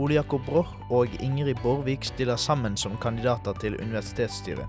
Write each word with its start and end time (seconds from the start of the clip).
Ole 0.00 0.16
Jakob 0.16 0.40
Broch 0.46 0.70
og 0.88 1.12
Ingrid 1.20 1.58
Borvik 1.62 2.06
stiller 2.08 2.36
sammen 2.40 2.76
som 2.76 2.96
kandidater 3.02 3.52
til 3.60 3.76
universitetsstyret. 3.76 4.64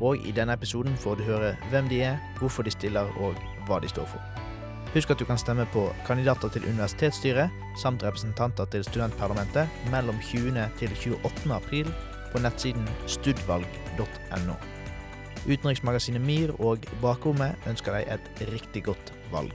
Og 0.00 0.16
i 0.24 0.32
denne 0.32 0.54
episoden 0.56 0.96
får 0.96 1.18
du 1.18 1.26
høre 1.26 1.50
hvem 1.70 1.88
de 1.90 1.98
er, 2.02 2.16
hvorfor 2.38 2.64
de 2.64 2.72
stiller 2.72 3.10
og 3.20 3.36
hva 3.68 3.80
de 3.84 3.90
står 3.92 4.08
for. 4.08 4.46
Husk 4.94 5.10
at 5.12 5.20
du 5.20 5.26
kan 5.28 5.38
stemme 5.38 5.66
på 5.74 5.84
kandidater 6.06 6.48
til 6.48 6.64
universitetsstyret 6.64 7.52
samt 7.78 8.02
representanter 8.02 8.64
til 8.72 8.84
studentparlamentet 8.88 9.68
mellom 9.92 10.16
20. 10.30 10.64
til 10.80 10.96
28. 10.96 11.52
april 11.54 11.92
på 12.32 12.40
nettsiden 12.40 12.88
studvalg.no. 13.06 14.56
Utenriksmagasinet 15.44 16.24
MIR 16.24 16.56
og 16.60 16.88
Bakrommet 17.02 17.68
ønsker 17.68 18.00
deg 18.00 18.16
et 18.16 18.42
riktig 18.48 18.84
godt 18.88 19.12
valg. 19.32 19.52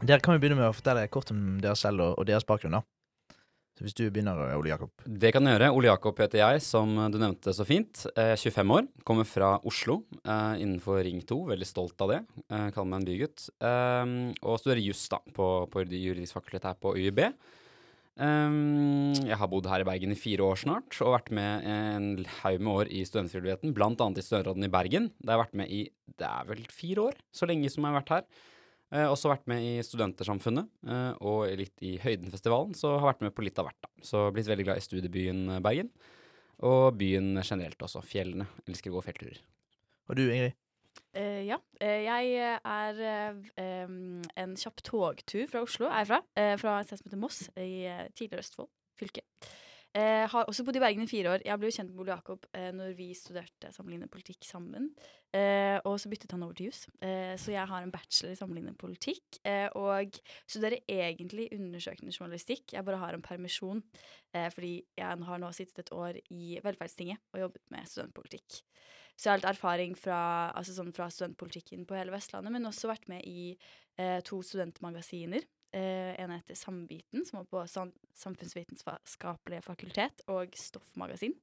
Dere 0.00 0.22
kan 0.24 0.32
jo 0.32 0.40
begynne 0.40 0.56
med 0.56 0.70
å 0.70 0.72
fortelle 0.72 1.04
kort 1.12 1.28
om 1.34 1.58
dere 1.60 1.76
selv 1.76 2.00
og, 2.14 2.24
deres 2.28 2.46
bakgrunn. 2.48 2.78
da. 2.78 3.36
Så 3.76 3.84
Hvis 3.84 3.96
du 3.96 4.06
begynner, 4.08 4.38
Ole 4.56 4.72
Jakob. 4.72 4.90
Det 5.04 5.30
kan 5.32 5.44
jeg 5.44 5.56
gjøre. 5.56 5.68
Ole 5.76 5.88
Jakob 5.90 6.18
heter 6.20 6.40
jeg, 6.40 6.62
som 6.64 6.92
du 7.12 7.18
nevnte 7.20 7.52
så 7.56 7.64
fint. 7.68 8.06
Jeg 8.16 8.34
er 8.34 8.40
25 8.40 8.74
år, 8.76 8.88
kommer 9.04 9.28
fra 9.28 9.54
Oslo, 9.64 10.02
eh, 10.24 10.60
innenfor 10.60 11.04
Ring 11.04 11.20
2. 11.20 11.38
Veldig 11.52 11.68
stolt 11.68 12.00
av 12.00 12.12
det. 12.12 12.20
Eh, 12.48 12.70
kaller 12.72 12.90
meg 12.90 13.00
en 13.00 13.08
bygutt. 13.08 13.48
Eh, 13.60 14.12
og 14.42 14.60
studerer 14.60 14.84
juss 14.84 15.06
da, 15.08 15.20
på, 15.36 15.48
på 15.72 15.84
juridisk 15.84 16.36
fakultet 16.36 16.64
her 16.64 16.76
på 16.80 16.96
UiB. 16.96 17.20
Jeg 18.20 19.36
har 19.40 19.48
bodd 19.48 19.64
her 19.70 19.80
i 19.80 19.88
Bergen 19.88 20.12
i 20.12 20.18
fire 20.18 20.44
år 20.44 20.58
snart, 20.60 20.92
og 21.00 21.14
vært 21.14 21.30
med 21.32 21.64
en 21.64 22.08
haug 22.42 22.60
med 22.60 22.72
år 22.74 22.90
i 22.92 23.00
studentfrivilligheten, 23.08 23.72
bl.a. 23.72 23.88
i 23.96 24.24
Studentråden 24.26 24.66
i 24.66 24.68
Bergen. 24.68 25.08
Har 25.24 25.38
jeg 25.38 25.44
vært 25.46 25.56
med 25.56 25.72
i 25.72 25.82
det 26.20 26.28
er 26.28 26.48
vel 26.50 26.66
fire 26.68 27.06
år, 27.08 27.20
så 27.32 27.48
lenge 27.48 27.70
som 27.72 27.86
jeg 27.86 27.94
har 27.94 28.02
vært 28.02 28.12
her. 28.18 28.26
Uh, 28.90 29.06
også 29.06 29.30
vært 29.30 29.46
med 29.50 29.62
i 29.62 29.74
Studentersamfunnet 29.86 30.66
eh, 30.90 31.12
og 31.22 31.44
litt 31.60 31.84
i 31.86 31.92
Høydenfestivalen, 32.02 32.72
så 32.74 32.96
har 32.96 33.12
vært 33.12 33.22
med 33.22 33.34
på 33.36 33.44
litt 33.46 33.58
av 33.62 33.68
hvert. 33.68 33.78
da. 33.86 33.90
Så 34.02 34.24
blitt 34.34 34.50
veldig 34.50 34.66
glad 34.66 34.80
i 34.80 34.82
studiebyen 34.82 35.44
Bergen, 35.62 35.92
og 36.66 36.98
byen 36.98 37.38
generelt 37.38 37.78
også. 37.86 38.02
Fjellene. 38.02 38.48
Elsker 38.66 38.90
å 38.90 38.98
gå 38.98 39.04
fjellturer. 39.06 39.38
Og 40.10 40.18
du, 40.18 40.24
Ingrid? 40.26 40.58
Uh, 41.14 41.38
ja. 41.46 41.60
Uh, 41.78 42.00
jeg 42.02 42.34
er 42.58 43.00
uh, 43.06 43.38
um, 43.86 44.20
en 44.42 44.58
kjapp 44.58 44.82
togtur 44.82 45.46
fra 45.52 45.62
Oslo, 45.68 45.86
er 45.86 46.02
jeg 46.02 46.10
fra. 46.10 46.20
fra 46.58 46.76
et 46.80 46.90
sted 46.90 46.98
som 46.98 47.10
heter 47.10 47.22
Moss, 47.22 47.40
i 47.54 47.86
tidligere 48.18 48.42
Østfold 48.42 48.72
fylke. 49.00 49.24
Har 49.94 50.46
også 50.46 50.62
bodd 50.62 50.76
i 50.78 50.82
Bergen 50.82 51.02
i 51.02 51.10
fire 51.10 51.32
år. 51.32 51.42
Jeg 51.42 51.58
ble 51.58 51.66
jo 51.66 51.74
kjent 51.74 51.90
med 51.90 52.02
Ole 52.04 52.12
Jakob 52.14 52.44
når 52.76 52.92
vi 52.94 53.08
studerte 53.18 53.72
sammenlignende 53.74 54.12
politikk 54.12 54.46
sammen. 54.46 54.92
og 55.84 55.96
så 55.98 56.10
byttet 56.12 56.30
han 56.30 56.44
over 56.46 56.54
til 56.54 56.68
juss. 56.68 56.84
så 57.02 57.50
jeg 57.50 57.66
har 57.66 57.82
en 57.82 57.90
bachelor 57.90 58.30
i 58.30 58.38
sammenlignende 58.38 58.78
politikk. 58.78 59.40
og 59.74 60.20
studerer 60.46 60.78
egentlig 60.86 61.48
undersøkende 61.56 62.14
journalistikk. 62.14 62.72
Jeg 62.72 62.84
bare 62.84 63.02
har 63.02 63.18
en 63.18 63.26
permisjon 63.26 63.82
fordi 64.30 64.84
jeg 64.96 65.26
har 65.26 65.42
nå 65.42 65.50
sittet 65.50 65.82
et 65.88 65.92
år 65.92 66.22
i 66.30 66.60
Velferdstinget 66.62 67.18
og 67.34 67.40
jobbet 67.48 67.62
med 67.74 67.90
studentpolitikk. 67.90 68.62
Så 69.20 69.28
jeg 69.28 69.34
har 69.34 69.40
litt 69.42 69.50
erfaring 69.52 69.96
fra, 70.00 70.18
altså 70.56 70.72
sånn 70.72 70.94
fra, 70.96 71.10
studentpolitikken 71.12 71.84
på 71.84 71.96
hele 71.98 72.14
Vestlandet, 72.14 72.54
men 72.54 72.64
også 72.64 72.88
vært 72.88 73.04
med 73.12 73.26
i 73.28 73.50
eh, 74.00 74.20
to 74.24 74.38
studentmagasiner. 74.40 75.44
Eh, 75.72 76.20
en 76.20 76.32
heter 76.34 76.54
Sambiten, 76.58 77.24
som 77.26 77.38
var 77.38 77.44
på 77.46 77.66
sam 77.70 77.92
Samfunnsvitenskapelige 78.20 79.62
fakultet, 79.62 80.24
og 80.28 80.56
Stoffmagasin 80.58 81.36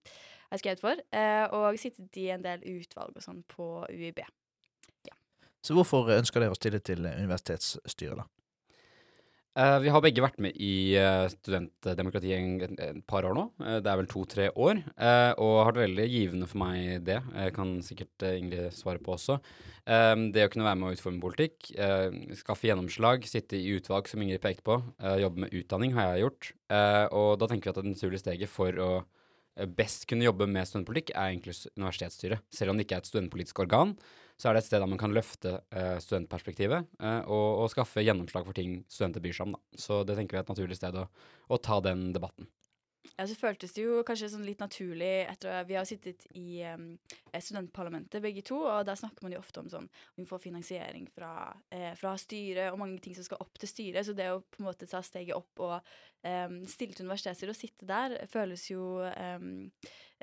jeg 0.51 0.59
skrevet 0.59 0.83
for. 0.83 0.99
Eh, 1.15 1.45
og 1.55 1.79
sittet 1.79 2.19
i 2.19 2.27
en 2.35 2.43
del 2.43 2.65
utvalg 2.77 3.15
og 3.15 3.23
sånn 3.23 3.39
på 3.49 3.69
UiB. 3.87 4.19
Ja. 5.07 5.15
Så 5.63 5.77
hvorfor 5.77 6.11
ønsker 6.17 6.43
dere 6.43 6.55
å 6.55 6.59
stille 6.59 6.83
til 6.83 7.07
universitetsstyret, 7.07 8.19
da? 8.19 8.27
Uh, 9.57 9.79
vi 9.81 9.89
har 9.89 10.03
begge 10.05 10.21
vært 10.21 10.37
med 10.43 10.57
i 10.61 10.93
uh, 11.01 11.25
studentdemokratiet 11.31 12.67
et, 12.67 12.73
et 12.77 12.97
par 13.09 13.25
år 13.25 13.33
nå. 13.33 13.47
Uh, 13.57 13.79
det 13.81 13.89
er 13.89 13.97
vel 13.97 14.09
to-tre 14.11 14.51
år. 14.53 14.83
og 15.41 15.53
har 15.57 15.71
vært 15.71 15.81
veldig 15.81 16.05
givende 16.11 16.49
for 16.49 16.61
meg, 16.61 17.01
det. 17.07 17.17
Jeg 17.33 17.55
kan 17.55 17.71
sikkert 17.85 18.25
Ingrid 18.29 18.69
svare 18.75 19.01
på 19.01 19.15
også. 19.15 19.39
det 19.87 20.43
å 20.45 20.51
kunne 20.51 20.67
være 20.67 20.77
med 20.77 20.89
å 20.89 20.93
utforme 20.93 21.21
politikk, 21.23 21.71
skaffe 22.37 22.67
gjennomslag, 22.67 23.25
sitte 23.29 23.57
i 23.57 23.77
utvalg, 23.77 24.09
som 24.09 24.21
Ingrid 24.21 24.41
pekte 24.43 24.65
på, 24.67 24.77
jobbe 25.21 25.45
med 25.45 25.53
utdanning 25.55 25.95
har 25.95 26.11
jeg 26.11 26.25
gjort. 26.25 26.51
og 27.15 27.29
da 27.39 27.49
tenker 27.49 27.69
vi 27.69 27.73
at 27.73 27.81
det 27.81 27.93
naturlige 27.93 28.23
steget 28.25 28.51
for 28.51 28.81
å 28.83 28.91
best 29.77 30.05
kunne 30.09 30.27
jobbe 30.27 30.49
med 30.49 30.67
studentpolitikk, 30.69 31.15
er 31.15 31.31
egentlig 31.31 31.55
universitetsstyret. 31.77 32.45
Selv 32.53 32.73
om 32.73 32.77
det 32.77 32.85
ikke 32.85 32.99
er 32.99 33.05
et 33.05 33.09
studentpolitisk 33.09 33.63
organ, 33.65 33.95
så 34.37 34.49
er 34.49 34.55
det 34.55 34.63
et 34.63 34.69
sted 34.69 34.83
der 34.83 34.89
man 34.89 35.01
kan 35.01 35.15
løfte 35.15 35.57
uh, 35.73 35.97
studentperspektivet 36.03 36.91
uh, 37.01 37.21
og, 37.25 37.47
og, 37.63 37.71
skaffe 37.73 38.03
gjennomslag 38.05 38.45
for 38.45 38.57
ting 38.57 38.83
studenter 38.91 39.23
byr 39.23 39.33
seg 39.37 39.49
om. 39.49 39.57
Da. 39.57 39.81
Så 39.87 40.03
det 40.07 40.17
tenker 40.19 40.37
vi 40.37 40.41
er 40.43 40.45
et 40.45 40.53
naturlig 40.53 40.77
sted 40.77 40.99
å, 41.01 41.07
å 41.49 41.61
ta 41.63 41.81
den 41.83 42.11
debatten. 42.15 42.49
Ja, 43.15 43.25
så 43.25 43.33
føltes 43.33 43.73
det 43.73 43.81
jo 43.81 44.01
kanskje 44.05 44.29
sånn 44.29 44.45
litt 44.45 44.59
naturlig 44.61 45.23
etter 45.25 45.63
vi 45.65 45.77
har 45.77 45.87
sittet 45.89 46.27
i 46.37 46.59
um, 46.69 46.91
studentparlamentet 47.33 48.21
begge 48.21 48.43
to, 48.45 48.59
og 48.67 48.83
der 48.85 48.99
snakker 48.99 49.25
man 49.25 49.33
jo 49.33 49.39
ofte 49.41 49.63
om 49.63 49.71
sånn 49.71 49.87
vi 50.19 50.25
får 50.27 50.43
finansiering 50.43 51.07
fra, 51.15 51.31
eh, 51.73 51.93
fra 51.97 52.13
styret 52.21 52.69
og 52.69 52.77
mange 52.81 52.99
ting 53.01 53.15
som 53.17 53.25
skal 53.25 53.41
opp 53.41 53.57
til 53.57 53.71
styret, 53.71 54.05
så 54.05 54.13
det 54.17 54.29
å 54.29 54.43
på 54.43 54.61
en 54.61 54.67
måte 54.67 54.89
ta 54.89 55.01
steget 55.05 55.37
opp 55.37 55.63
og 55.65 55.95
um, 56.25 56.59
stille 56.69 56.95
til 56.95 57.05
universiteter 57.05 57.51
og 57.51 57.57
sitte 57.57 57.87
der 57.89 58.15
føles 58.31 58.65
jo 58.71 59.03
um, 59.05 59.69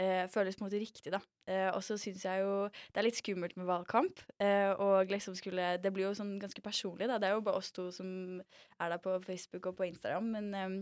uh, 0.01 0.25
føles 0.33 0.57
på 0.57 0.65
en 0.65 0.67
måte 0.67 0.81
riktig, 0.83 1.13
da. 1.15 1.21
Uh, 1.49 1.71
og 1.77 1.83
så 1.85 1.99
syns 2.01 2.25
jeg 2.25 2.43
jo 2.43 2.57
det 2.67 3.03
er 3.03 3.07
litt 3.07 3.21
skummelt 3.21 3.57
med 3.61 3.69
valgkamp. 3.69 4.25
Uh, 4.43 4.73
og 4.81 5.13
liksom 5.13 5.37
skulle 5.39 5.77
Det 5.83 5.93
blir 5.95 6.09
jo 6.09 6.17
sånn 6.19 6.37
ganske 6.43 6.65
personlig, 6.65 7.09
da. 7.11 7.21
Det 7.21 7.31
er 7.31 7.39
jo 7.39 7.47
bare 7.47 7.63
oss 7.63 7.73
to 7.75 7.91
som 7.95 8.41
er 8.41 8.95
der 8.95 9.01
på 9.05 9.17
Facebook 9.27 9.71
og 9.71 9.79
på 9.79 9.89
Instagram, 9.91 10.35
men 10.37 10.53
um, 10.55 10.77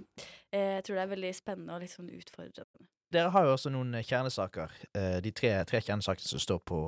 jeg 0.53 0.85
tror 0.85 0.99
det 0.99 1.05
er 1.07 1.15
veldig 1.17 1.37
spennende 1.37 1.77
og 1.77 1.85
litt 1.85 1.95
sånn 1.95 2.13
utfordrende. 2.13 2.89
Dere 3.13 3.33
har 3.35 3.47
jo 3.47 3.55
også 3.55 3.73
noen 3.73 3.99
kjernesaker. 4.01 4.73
Eh, 4.97 5.19
de 5.25 5.33
tre, 5.37 5.51
tre 5.69 5.83
kjernesakene 5.85 6.29
som 6.29 6.43
står 6.43 6.63
på, 6.69 6.79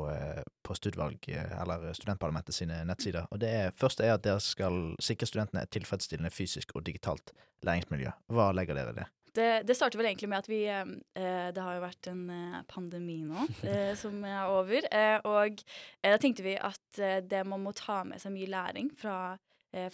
på 0.65 0.77
studvalg, 0.79 1.29
eller 1.29 1.91
Studentparlamentet 1.97 2.57
sine 2.57 2.83
nettsider. 2.89 3.29
Og 3.31 3.43
det 3.43 3.51
er, 3.53 3.75
første 3.77 4.07
er 4.07 4.17
at 4.17 4.25
dere 4.25 4.41
skal 4.43 4.95
sikre 5.03 5.29
studentene 5.29 5.65
et 5.65 5.75
tilfredsstillende 5.75 6.33
fysisk 6.33 6.73
og 6.75 6.87
digitalt 6.89 7.35
læringsmiljø. 7.65 8.15
Hva 8.33 8.51
legger 8.57 8.79
dere 8.79 8.95
i 8.95 8.99
det? 9.03 9.11
Det, 9.35 9.47
det 9.67 9.75
starter 9.75 9.99
vel 9.99 10.07
egentlig 10.13 10.29
med 10.31 10.45
at 10.45 10.49
vi 10.49 10.61
eh, 10.71 10.91
eh 11.19 11.49
Det 11.55 11.63
har 11.63 11.75
jo 11.75 11.83
vært 11.83 12.09
en 12.11 12.23
eh, 12.31 12.61
pandemi 12.71 13.19
nå 13.27 13.47
eh, 13.71 13.95
som 13.99 14.23
er 14.23 14.47
over. 14.47 14.87
Eh, 14.91 15.19
og 15.27 15.59
eh, 15.59 16.13
da 16.13 16.21
tenkte 16.23 16.47
vi 16.47 16.55
at 16.55 17.03
det 17.27 17.43
man 17.47 17.65
må 17.65 17.75
ta 17.75 18.03
med 18.07 18.23
seg 18.23 18.35
mye 18.37 18.51
læring 18.53 18.93
fra, 18.99 19.37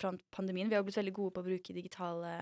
fra 0.00 0.12
pandemien. 0.34 0.68
Vi 0.68 0.76
har 0.76 0.84
blitt 0.86 0.98
veldig 0.98 1.14
gode 1.16 1.34
på 1.34 1.42
å 1.42 1.46
bruke 1.46 1.76
digitale 1.76 2.32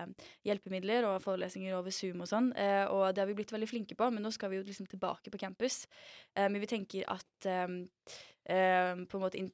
hjelpemidler 0.47 1.07
og 1.07 1.21
forelesninger 1.23 1.75
over 1.77 1.93
Zoom 1.95 2.25
og 2.25 2.31
sånn. 2.31 2.49
og 2.91 3.03
det 3.13 3.21
har 3.21 3.29
vi 3.29 3.37
blitt 3.37 3.53
veldig 3.53 3.69
flinke 3.69 3.95
på, 3.99 4.09
men 4.11 4.25
nå 4.25 4.31
skal 4.35 4.51
vi 4.51 4.59
jo 4.59 4.65
liksom 4.67 4.89
tilbake 4.91 5.31
på 5.31 5.39
campus. 5.39 5.85
men 6.35 6.59
vi 6.59 6.67
tenker 6.67 7.07
at 7.07 7.49
på 8.49 9.17
en 9.17 9.23
måte 9.23 9.39
in, 9.39 9.51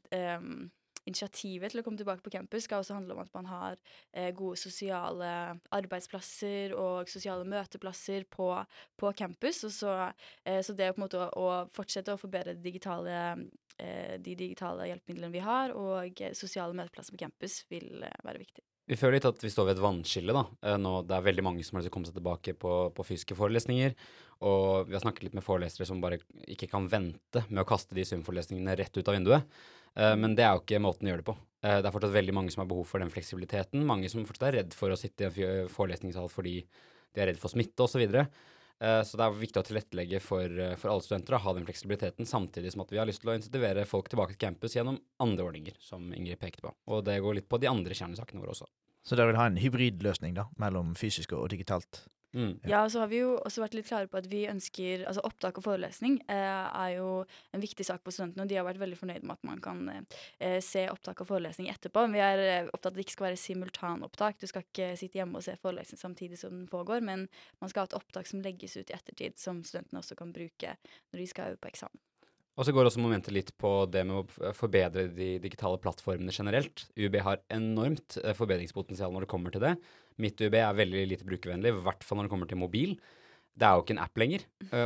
initiativet 1.06 1.72
til 1.72 1.81
å 1.81 1.85
komme 1.85 2.00
tilbake 2.00 2.25
på 2.25 2.34
campus 2.34 2.66
skal 2.66 2.81
også 2.81 2.97
handle 2.97 3.16
om 3.16 3.22
at 3.23 3.34
man 3.35 3.50
har 3.50 3.78
eh, 4.13 4.31
gode 4.35 4.57
sosiale 4.59 5.29
arbeidsplasser 5.75 6.73
og 6.78 7.12
sosiale 7.12 7.46
møteplasser 7.50 8.25
på, 8.31 8.50
på 8.97 9.12
campus. 9.17 9.63
Så, 9.75 9.94
eh, 10.46 10.62
så 10.66 10.75
det 10.78 10.94
måte 11.02 11.22
å, 11.22 11.29
å 11.29 11.50
fortsette 11.75 12.16
å 12.16 12.22
forbedre 12.22 12.57
digitale, 12.62 13.19
eh, 13.35 13.46
de 13.78 14.36
digitale 14.40 14.88
hjelpemidlene 14.90 15.34
vi 15.34 15.44
har, 15.44 15.74
og 15.75 16.22
eh, 16.22 16.36
sosiale 16.38 16.75
møteplasser 16.78 17.16
på 17.16 17.22
campus 17.25 17.63
vil 17.72 18.06
eh, 18.06 18.22
være 18.24 18.41
viktig. 18.41 18.63
Vi 18.85 18.97
føler 19.00 19.17
litt 19.17 19.28
at 19.28 19.41
vi 19.41 19.50
står 19.50 19.70
ved 19.70 19.79
et 19.79 19.84
vannskille 19.84 20.35
da. 20.35 20.44
Eh, 20.64 20.78
nå, 20.82 20.94
det 21.09 21.17
er 21.17 21.26
veldig 21.26 21.46
mange 21.47 21.66
som 21.66 21.76
har 21.76 21.84
lyst 21.84 21.90
til 21.90 21.94
å 21.94 21.97
komme 21.97 22.09
seg 22.09 22.20
tilbake 22.20 22.55
på, 22.61 22.76
på, 22.96 23.08
fysiske 23.08 23.38
forelesninger. 23.38 23.96
Og 24.46 24.88
vi 24.90 24.96
har 24.96 25.03
snakket 25.03 25.28
litt 25.28 25.38
med 25.38 25.46
forelesere 25.46 25.88
som 25.90 26.03
bare 26.03 26.20
ikke 26.52 26.70
kan 26.72 26.88
vente 26.91 27.46
med 27.50 27.64
å 27.64 27.67
kaste 27.67 27.97
de 27.97 28.03
Zoom-forelesningene 28.08 28.76
rett 28.78 28.97
ut 29.00 29.08
av 29.08 29.16
vinduet. 29.16 29.59
Men 29.96 30.34
det 30.35 30.44
er 30.44 30.58
jo 30.58 30.59
ikke 30.59 30.82
måten 30.84 31.08
å 31.08 31.14
gjøre 31.14 31.23
det 31.23 31.28
på. 31.29 31.35
Det 31.64 31.88
er 31.88 31.94
fortsatt 31.96 32.11
veldig 32.11 32.34
mange 32.35 32.52
som 32.52 32.59
har 32.59 32.67
behov 32.67 32.84
for 32.90 33.00
den 33.00 33.14
fleksibiliteten. 33.14 33.85
Mange 33.88 34.09
som 34.11 34.26
fortsatt 34.28 34.50
er 34.50 34.58
redd 34.59 34.76
for 34.76 34.91
å 34.91 34.97
sitte 35.00 35.29
i 35.29 35.46
en 35.47 35.72
forelesningssal 35.72 36.28
fordi 36.34 36.58
de 37.16 37.23
er 37.23 37.32
redd 37.32 37.40
for 37.40 37.55
smitte 37.55 37.88
osv. 37.88 37.96
Så, 37.96 38.02
videre. 38.03 38.26
uh, 38.28 38.54
så 38.78 39.18
det 39.18 39.24
er 39.24 39.38
viktig 39.40 39.62
å 39.62 39.66
tilrettelegge 39.66 40.20
for, 40.20 40.52
for, 40.76 40.92
alle 40.92 41.06
studenter 41.06 41.38
å 41.38 41.42
ha 41.46 41.54
den 41.56 41.68
fleksibiliteten, 41.68 42.28
samtidig 42.28 42.74
som 42.74 42.84
at 42.84 42.92
vi 42.92 43.00
har 43.00 43.08
lyst 43.08 43.24
til 43.24 43.32
å 43.32 43.36
intensivere 43.38 43.86
folk 43.88 44.10
tilbake 44.12 44.36
til 44.36 44.42
campus 44.42 44.76
gjennom 44.76 44.98
andre 45.24 45.46
ordninger, 45.48 45.78
som 45.80 46.10
Ingrid 46.12 46.42
pekte 46.42 46.66
på. 46.66 46.74
Og 46.92 47.06
det 47.08 47.22
går 47.24 47.40
litt 47.40 47.48
på 47.48 47.62
de 47.64 47.72
andre 47.72 47.96
kjernesakene 47.96 48.44
våre 48.44 48.52
også. 48.52 48.68
Så 49.06 49.16
dere 49.16 49.32
vil 49.32 49.40
ha 49.40 49.48
en 49.48 49.62
hybridløsning 49.62 50.36
da, 50.36 50.48
mellom 50.62 50.96
fysisk 50.98 51.36
og 51.38 51.48
digitalt? 51.54 52.04
Mm. 52.35 52.58
Ja, 52.67 52.82
og 52.84 52.90
så 52.91 52.99
har 52.99 53.08
vi 53.08 53.22
jo 53.22 53.37
også 53.47 53.61
vært 53.64 53.78
litt 53.78 53.87
klare 53.87 54.09
på 54.11 54.20
at 54.20 54.26
vi 54.28 54.41
ønsker 54.52 55.05
Altså 55.08 55.22
opptak 55.23 55.55
og 55.61 55.64
forelesning 55.64 56.17
eh, 56.28 56.66
er 56.67 56.90
jo 56.97 57.09
en 57.55 57.64
viktig 57.64 57.85
sak 57.87 58.02
for 58.03 58.11
studentene, 58.11 58.43
og 58.43 58.52
de 58.52 58.58
har 58.59 58.67
vært 58.67 58.82
veldig 58.82 58.97
fornøyd 58.99 59.23
med 59.23 59.37
at 59.37 59.47
man 59.47 59.61
kan 59.64 59.84
eh, 59.93 60.58
se 60.64 60.84
opptak 60.91 61.23
og 61.23 61.29
forelesning 61.29 61.70
etterpå. 61.72 62.03
Men 62.03 62.17
vi 62.17 62.23
er 62.26 62.43
eh, 62.43 62.67
opptatt 62.67 62.91
av 62.91 62.96
at 62.96 62.99
det 62.99 63.05
ikke 63.05 63.16
skal 63.16 63.29
være 63.29 63.40
simultanopptak. 63.40 64.41
Du 64.41 64.49
skal 64.52 64.66
ikke 64.67 64.90
sitte 64.99 65.22
hjemme 65.22 65.40
og 65.40 65.47
se 65.47 65.55
forelesning 65.61 66.02
samtidig 66.02 66.41
som 66.41 66.52
den 66.52 66.67
pågår, 66.72 67.05
men 67.05 67.29
man 67.64 67.72
skal 67.72 67.85
ha 67.85 67.91
et 67.91 67.99
opptak 68.02 68.28
som 68.28 68.43
legges 68.43 68.76
ut 68.76 68.91
i 68.91 68.97
ettertid, 68.97 69.40
som 69.40 69.64
studentene 69.64 70.03
også 70.03 70.20
kan 70.20 70.35
bruke 70.35 70.76
når 70.76 71.22
de 71.22 71.29
skal 71.31 71.53
øve 71.53 71.64
på 71.64 71.72
eksamen. 71.72 72.03
Og 72.55 72.64
så 72.64 72.72
går 72.72 72.88
også 72.88 73.02
momentet 73.03 73.35
litt 73.35 73.52
på 73.59 73.70
det 73.91 74.05
med 74.08 74.22
å 74.22 74.52
forbedre 74.55 75.09
de 75.11 75.34
digitale 75.43 75.79
plattformene 75.84 76.31
generelt. 76.31 76.85
UB 76.96 77.17
har 77.26 77.41
enormt 77.52 78.16
eh, 78.23 78.35
forbedringspotensial 78.38 79.11
når 79.11 79.26
det 79.26 79.31
kommer 79.34 79.55
til 79.55 79.64
det. 79.66 79.73
Mitt 80.22 80.40
UB 80.41 80.56
er 80.56 80.78
veldig 80.78 81.03
lite 81.12 81.28
brukervennlig, 81.28 81.73
i 81.73 81.85
hvert 81.85 82.03
fall 82.06 82.20
når 82.20 82.28
det 82.28 82.34
kommer 82.34 82.50
til 82.52 82.62
mobil. 82.62 82.96
Det 83.56 83.67
er 83.67 83.78
jo 83.78 83.85
ikke 83.85 83.96
en 83.96 84.03
app 84.03 84.20
lenger, 84.20 84.41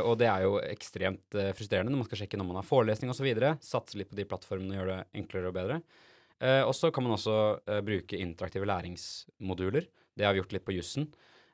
og 0.06 0.12
det 0.20 0.28
er 0.30 0.44
jo 0.44 0.52
ekstremt 0.62 1.36
frustrerende 1.58 1.90
når 1.90 2.04
man 2.04 2.06
skal 2.06 2.20
sjekke 2.20 2.38
når 2.38 2.46
man 2.52 2.58
har 2.60 2.66
forelesning 2.68 3.10
osv. 3.10 3.26
Satse 3.66 3.98
litt 3.98 4.10
på 4.12 4.18
de 4.18 4.26
plattformene 4.30 4.76
og 4.76 4.78
gjøre 4.78 4.92
det 4.92 5.22
enklere 5.22 5.50
og 5.50 5.56
bedre. 5.56 5.78
Og 6.68 6.70
så 6.78 6.92
kan 6.94 7.02
man 7.02 7.16
også 7.16 7.34
bruke 7.82 8.20
interaktive 8.22 8.68
læringsmoduler. 8.70 9.88
Det 10.14 10.26
har 10.26 10.36
vi 10.36 10.42
gjort 10.42 10.54
litt 10.54 10.66
på 10.68 10.76
jussen. 10.76 11.08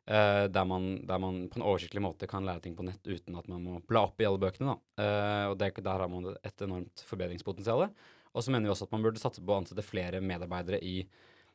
der, 0.07 0.65
man, 0.69 1.07
der 1.09 1.19
man 1.19 1.47
på 1.49 1.57
en 1.57 1.65
oversiktlig 1.67 2.03
måte 2.05 2.29
kan 2.29 2.45
lære 2.45 2.67
ting 2.67 2.77
på 2.77 2.85
nett 2.85 3.09
uten 3.09 3.41
at 3.41 3.49
man 3.49 3.65
må 3.65 3.81
bla 3.89 4.05
opp 4.11 4.21
i 4.21 4.29
alle 4.29 4.43
bøkene. 4.43 4.77
Eh, 5.01 5.47
og 5.51 5.57
det, 5.59 5.73
der 5.81 6.05
har 6.05 6.13
man 6.13 6.35
et 6.37 6.63
enormt 6.69 7.03
forbedringspotensial. 7.09 7.89
Og 8.37 8.45
så 8.45 8.53
mener 8.53 8.69
vi 8.69 8.75
også 8.75 8.87
at 8.87 8.93
man 8.93 9.07
burde 9.07 9.23
satse 9.23 9.41
på 9.41 9.55
å 9.55 9.63
ansette 9.63 9.85
flere 9.87 10.21
medarbeidere 10.21 10.83
i, 10.85 11.01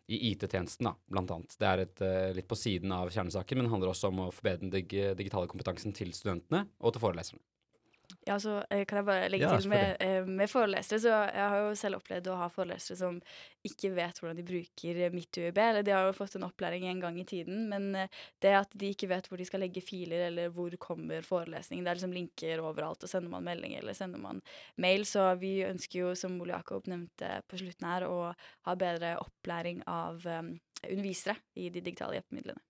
i 0.07 0.31
IT-tjenesten, 0.31 0.89
da, 0.89 0.95
blant 1.12 1.31
annet. 1.31 1.56
Det 1.59 1.68
er 1.68 1.83
et, 1.86 2.01
eh, 2.01 2.33
litt 2.36 2.50
på 2.50 2.57
siden 2.57 2.92
av 2.95 3.12
kjernesaken, 3.13 3.62
men 3.62 3.71
handler 3.71 3.94
også 3.94 4.09
om 4.09 4.25
å 4.25 4.31
forbedre 4.33 4.65
den 4.65 4.74
dig 4.74 4.88
digitale 5.15 5.48
kompetansen 5.51 5.94
til 5.94 6.12
studentene 6.15 6.68
og 6.80 6.94
til 6.94 7.03
foreleserne. 7.06 7.44
Ja, 8.27 8.35
så 8.39 8.59
eh, 8.69 8.83
kan 8.85 9.00
jeg 9.00 9.06
bare 9.07 9.29
legge 9.33 9.47
Ja, 9.47 9.56
til 9.57 9.71
med, 9.71 9.95
eh, 10.00 10.27
med 10.29 10.50
forelesere. 10.50 11.00
Så 11.01 11.09
jeg 11.09 11.47
har 11.53 11.63
jo 11.63 11.71
selv 11.77 11.97
opplevd 11.97 12.29
å 12.29 12.38
ha 12.38 12.50
forelesere 12.53 13.00
som 13.00 13.18
ikke 13.65 13.89
vet 13.95 14.21
hvordan 14.21 14.38
de 14.38 14.45
bruker 14.45 15.00
eh, 15.07 15.13
mitt 15.13 15.33
UiB. 15.33 15.57
Eller 15.57 15.85
de 15.85 15.95
har 15.95 16.06
jo 16.06 16.13
fått 16.13 16.38
en 16.38 16.45
opplæring 16.45 16.85
en 16.85 17.01
gang 17.01 17.18
i 17.18 17.25
tiden, 17.25 17.65
men 17.71 17.89
det 18.45 18.53
at 18.59 18.77
de 18.77 18.94
ikke 18.94 19.09
vet 19.09 19.25
hvor 19.29 19.41
de 19.41 19.50
skal 19.50 19.65
legge 19.65 19.81
filer, 19.81 20.27
eller 20.27 20.53
hvor 20.53 20.75
kommer 20.81 21.25
forelesningen 21.25 21.85
Det 21.85 21.95
er 21.95 22.01
liksom 22.01 22.15
linker 22.15 22.62
overalt, 22.62 23.01
og 23.01 23.09
sender 23.09 23.33
man 23.33 23.47
melding 23.47 23.73
eller 23.79 23.97
sender 23.97 24.21
man 24.21 24.45
mail. 24.77 25.06
Så 25.09 25.25
vi 25.41 25.57
ønsker 25.65 26.06
jo, 26.06 26.15
som 26.15 26.38
Ole 26.41 26.53
Jakob 26.53 26.89
nevnte 26.91 27.39
på 27.50 27.57
slutten 27.63 27.89
her, 27.89 28.06
å 28.06 28.33
ha 28.69 28.77
bedre 28.77 29.15
opplæring 29.21 29.81
av 29.89 30.21
um, 30.29 30.53
undervisere 30.85 31.39
i 31.57 31.71
de 31.73 31.81
digitale 31.81 32.19
hjelpemidlene. 32.19 32.62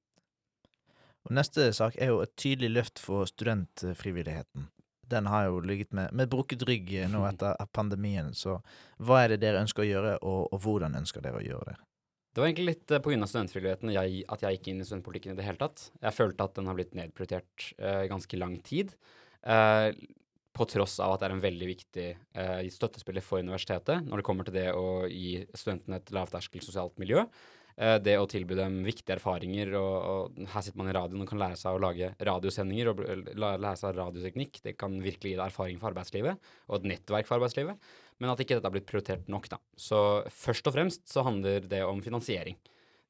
Og 1.27 1.35
neste 1.37 1.67
sak 1.75 1.99
er 2.01 2.15
jo 2.15 2.21
et 2.23 2.33
tydelig 2.39 2.71
løft 2.71 3.01
for 3.01 3.27
studentfrivilligheten. 3.29 4.71
Den 5.11 5.29
har 5.31 5.47
jo 5.49 5.61
ligget 5.65 5.91
med, 5.97 6.13
med 6.15 6.29
brukket 6.31 6.63
rygg 6.67 6.91
eh, 6.95 7.09
nå 7.11 7.23
etter 7.27 7.59
pandemien, 7.75 8.31
så 8.37 8.59
hva 9.03 9.23
er 9.23 9.33
det 9.33 9.41
dere 9.43 9.63
ønsker 9.63 9.83
å 9.83 9.89
gjøre, 9.89 10.13
og, 10.21 10.45
og 10.51 10.63
hvordan 10.63 10.95
ønsker 11.01 11.23
dere 11.25 11.41
å 11.41 11.45
gjøre 11.45 11.73
det? 11.73 11.77
Det 12.31 12.39
var 12.39 12.47
egentlig 12.47 12.69
litt 12.69 12.93
uh, 12.95 13.01
pga. 13.03 13.27
studentfrivilligheten 13.27 13.91
jeg, 13.91 14.23
at 14.31 14.45
jeg 14.45 14.57
gikk 14.57 14.71
inn 14.71 14.79
i 14.79 14.87
studentpolitikken 14.87 15.33
i 15.33 15.39
det 15.39 15.47
hele 15.49 15.59
tatt. 15.59 15.89
Jeg 15.99 16.15
følte 16.15 16.47
at 16.47 16.55
den 16.55 16.69
har 16.69 16.77
blitt 16.77 16.95
nedprioritert 16.95 17.65
uh, 17.75 18.05
ganske 18.11 18.39
lang 18.39 18.55
tid. 18.63 18.93
Uh, 19.43 19.91
på 20.51 20.67
tross 20.67 20.97
av 20.99 21.13
at 21.13 21.21
det 21.21 21.27
er 21.29 21.35
en 21.35 21.43
veldig 21.43 21.67
viktig 21.69 22.07
uh, 22.35 22.61
støttespiller 22.71 23.23
for 23.23 23.43
universitetet 23.43 24.03
når 24.07 24.19
det 24.19 24.27
kommer 24.27 24.47
til 24.47 24.57
det 24.57 24.67
å 24.75 25.07
gi 25.07 25.41
studentene 25.55 26.01
et 26.01 26.11
lavterskel 26.15 26.63
sosialt 26.63 26.97
miljø. 27.01 27.25
Uh, 27.81 27.97
det 27.97 28.13
å 28.21 28.27
tilby 28.29 28.53
dem 28.59 28.81
viktige 28.85 29.15
erfaringer, 29.17 29.73
og, 29.79 29.95
og 30.11 30.51
her 30.53 30.65
sitter 30.65 30.77
man 30.77 30.91
i 30.91 30.95
radioen 30.95 31.23
og 31.23 31.31
kan 31.31 31.41
lære 31.41 31.57
seg 31.57 31.77
å 31.77 31.81
lage 31.81 32.11
radiosendinger 32.21 32.91
og 32.91 33.01
lære 33.41 33.75
seg 33.79 33.97
radioteknikk. 33.97 34.61
Det 34.67 34.75
kan 34.77 34.99
virkelig 35.01 35.33
gi 35.33 35.39
deg 35.39 35.47
erfaring 35.47 35.81
for 35.81 35.89
arbeidslivet, 35.89 36.51
og 36.69 36.77
et 36.77 36.89
nettverk 36.93 37.29
for 37.29 37.39
arbeidslivet. 37.39 37.91
Men 38.21 38.29
at 38.29 38.43
ikke 38.43 38.59
dette 38.59 38.69
har 38.69 38.75
blitt 38.75 38.89
prioritert 38.89 39.31
nok, 39.33 39.49
da. 39.49 39.57
Så 39.73 39.97
først 40.29 40.69
og 40.69 40.75
fremst 40.75 41.07
så 41.09 41.25
handler 41.25 41.65
det 41.65 41.81
om 41.87 42.03
finansiering. 42.05 42.59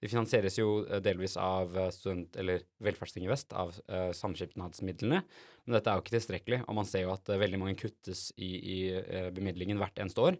De 0.01 0.09
finansieres 0.09 0.55
jo 0.57 0.81
eh, 0.87 1.01
delvis 1.03 1.35
av 1.37 1.75
eh, 1.77 1.91
student- 1.93 2.37
eller 2.41 2.63
Velferdstinget 2.81 3.29
Vest, 3.29 3.53
av 3.53 3.75
uh, 3.85 4.09
samskipnadsmidlene. 4.17 5.19
Men 5.21 5.75
dette 5.75 5.91
er 5.91 5.99
jo 5.99 6.05
ikke 6.05 6.15
tilstrekkelig, 6.15 6.63
og 6.65 6.77
man 6.79 6.89
ser 6.89 7.05
jo 7.05 7.13
at 7.13 7.29
uh, 7.29 7.37
veldig 7.37 7.59
mange 7.61 7.77
kuttes 7.77 8.29
i, 8.33 8.49
i 8.49 8.79
uh, 8.97 9.29
bemidlingen 9.35 9.77
hvert 9.81 10.01
eneste 10.01 10.23
år. 10.25 10.39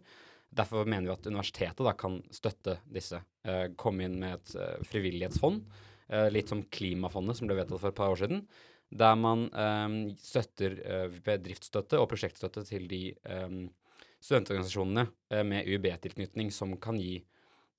Derfor 0.52 0.84
mener 0.84 1.08
vi 1.08 1.14
at 1.14 1.26
universitetet 1.30 1.80
da 1.86 1.94
kan 1.96 2.18
støtte 2.34 2.78
disse. 2.92 3.22
eh, 3.44 3.70
komme 3.76 4.04
inn 4.04 4.18
med 4.20 4.34
et 4.36 4.54
eh, 4.60 4.82
frivillighetsfond, 4.84 5.62
eh, 6.08 6.28
litt 6.30 6.52
som 6.52 6.62
Klimafondet 6.62 7.38
som 7.38 7.48
ble 7.48 7.56
vedtatt 7.56 7.80
for 7.80 7.88
et 7.88 7.96
par 7.96 8.12
år 8.12 8.20
siden. 8.20 8.44
Der 8.92 9.16
man 9.16 9.46
eh, 9.48 10.14
støtter 10.20 10.76
eh, 10.84 11.20
bedriftsstøtte 11.24 12.00
og 12.00 12.10
prosjektstøtte 12.12 12.66
til 12.68 12.84
de 12.90 13.00
eh, 13.16 13.56
studentorganisasjonene 14.20 15.06
eh, 15.32 15.42
med 15.42 15.66
UiB-tilknytning 15.66 16.52
som 16.54 16.76
kan 16.76 17.00
gi 17.00 17.16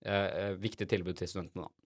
eh, 0.05 0.57
viktige 0.57 0.89
tilbud 0.89 1.21
til 1.21 1.29
studentene. 1.29 1.69
Da. 1.69 1.82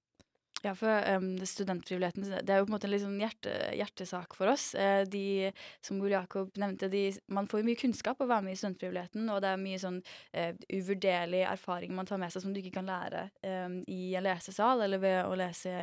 Ja, 0.65 0.71
for 0.75 0.89
um, 0.89 1.35
det 1.37 1.45
studentfrivilligheten 1.51 2.23
det 2.25 2.49
er 2.49 2.57
jo 2.59 2.65
på 2.65 2.71
en 2.71 2.75
måte 2.75 2.87
en 2.89 3.01
sånn 3.03 3.19
hjerte, 3.21 3.51
hjertesak 3.77 4.33
for 4.33 4.49
oss. 4.49 4.71
Eh, 4.73 5.03
de, 5.05 5.51
som 5.85 5.99
Ole 6.01 6.15
Jakob 6.15 6.55
nevnte, 6.57 6.89
de, 6.89 7.03
man 7.29 7.45
får 7.49 7.61
jo 7.61 7.67
mye 7.67 7.77
kunnskap 7.77 8.17
av 8.17 8.25
å 8.25 8.31
være 8.31 8.45
med 8.47 8.55
i 8.55 8.57
studentfrivilligheten, 8.57 9.27
og 9.29 9.43
det 9.43 9.51
er 9.51 9.61
mye 9.61 9.81
sånn 9.81 9.99
eh, 10.33 10.57
uvurderlig 10.73 11.43
erfaring 11.45 11.93
man 11.93 12.09
tar 12.09 12.17
med 12.21 12.33
seg 12.33 12.41
som 12.41 12.55
du 12.55 12.61
ikke 12.63 12.73
kan 12.79 12.89
lære 12.89 13.27
eh, 13.45 13.75
i 13.93 13.99
en 14.17 14.25
lesesal 14.25 14.81
eller 14.87 15.01
ved 15.03 15.19
å 15.27 15.37
lese, 15.37 15.75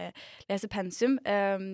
lese 0.50 0.70
pensum. 0.72 1.20
Eh, 1.22 1.68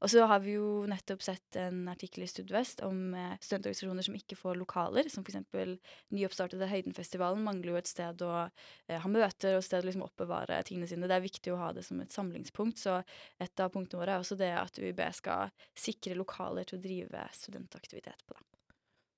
og 0.00 0.14
så 0.14 0.24
har 0.32 0.40
vi 0.46 0.56
jo 0.56 0.86
nettopp 0.88 1.26
sett 1.28 1.60
en 1.60 1.84
artikkel 1.92 2.24
i 2.24 2.30
Studvest 2.30 2.80
om 2.88 3.12
eh, 3.12 3.36
studentorganisasjoner 3.36 4.08
som 4.08 4.16
ikke 4.16 4.40
får 4.40 4.56
lokaler, 4.62 5.12
som 5.12 5.26
f.eks. 5.26 5.76
nyoppstartede 6.16 6.72
Høydenfestivalen 6.72 7.44
mangler 7.44 7.74
jo 7.74 7.78
et 7.84 7.92
sted 7.92 8.24
å 8.24 8.32
eh, 8.46 8.96
ha 8.96 9.12
møter 9.12 9.58
og 9.58 9.60
et 9.60 9.68
sted 9.68 9.84
å 9.84 9.90
liksom 9.90 10.08
oppbevare 10.08 10.64
tingene 10.64 10.88
sine. 10.88 11.04
Det 11.04 11.20
er 11.20 11.28
viktig 11.28 11.52
å 11.52 11.60
ha 11.60 11.72
det 11.76 11.84
som 11.84 12.00
et 12.00 12.14
samlingspunkt. 12.46 12.78
Så 12.78 13.02
et 13.38 13.60
av 13.60 13.70
punktene 13.70 14.02
våre 14.02 14.16
er 14.16 14.24
også 14.24 14.36
det 14.36 14.52
at 14.54 14.78
UiB 14.78 15.00
skal 15.12 15.50
sikre 15.74 16.16
lokaler 16.16 16.64
til 16.64 16.78
å 16.78 16.82
drive 16.82 17.28
studentaktivitet 17.32 18.26
på. 18.26 18.34
dem. 18.34 18.44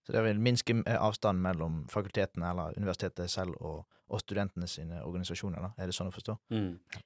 Så 0.08 0.12
det 0.12 0.22
vil 0.24 0.40
minske 0.40 0.72
eh, 0.86 0.96
avstanden 0.96 1.42
mellom 1.44 1.86
fakultetene 1.92 2.48
eller 2.48 2.78
universitetet 2.78 3.28
selv 3.28 3.58
og, 3.60 3.84
og 4.08 4.22
studentene 4.22 4.64
sine 4.64 5.02
organisasjoner, 5.04 5.60
da? 5.60 5.68
Er 5.76 5.90
det 5.90 5.96
sånn 5.98 6.08
å 6.08 6.14
forstå? 6.14 6.34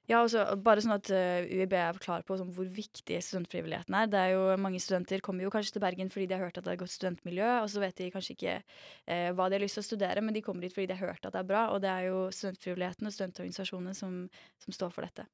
Ja, 0.07 0.21
altså, 0.21 0.45
bare 0.55 0.79
sånn 0.79 0.95
at 0.95 1.11
uh, 1.11 1.43
UiB 1.43 1.75
er 1.75 1.99
klar 1.99 2.23
på 2.23 2.37
sånn, 2.39 2.53
hvor 2.55 2.63
viktig 2.63 3.19
studentfrivilligheten 3.19 3.97
er. 3.99 4.07
Det 4.07 4.21
er 4.21 4.31
jo 4.37 4.55
Mange 4.55 4.79
studenter 4.79 5.19
kommer 5.19 5.43
jo 5.43 5.51
kanskje 5.51 5.75
til 5.75 5.83
Bergen 5.83 6.13
fordi 6.13 6.29
de 6.31 6.37
har 6.37 6.45
hørt 6.45 6.55
at 6.55 6.63
det 6.63 6.71
er 6.71 6.79
et 6.79 6.85
godt 6.85 6.95
studentmiljø, 6.95 7.51
og 7.65 7.67
så 7.75 7.83
vet 7.83 7.99
de 7.99 8.07
kanskje 8.15 8.37
ikke 8.37 8.55
eh, 8.55 9.29
hva 9.35 9.51
de 9.51 9.59
har 9.59 9.65
lyst 9.65 9.81
til 9.81 9.83
å 9.83 9.89
studere, 9.89 10.23
men 10.23 10.39
de 10.39 10.45
kommer 10.45 10.63
dit 10.63 10.71
fordi 10.71 10.87
de 10.93 10.95
har 10.95 11.11
hørt 11.11 11.27
at 11.27 11.35
det 11.35 11.43
er 11.43 11.51
bra, 11.51 11.67
og 11.75 11.83
det 11.83 11.91
er 11.91 12.07
jo 12.07 12.29
studentfrivilligheten 12.31 13.11
og 13.11 13.17
studentorganisasjonene 13.17 13.99
som, 13.99 14.21
som 14.63 14.79
står 14.79 14.95
for 14.95 15.03
dette. 15.03 15.27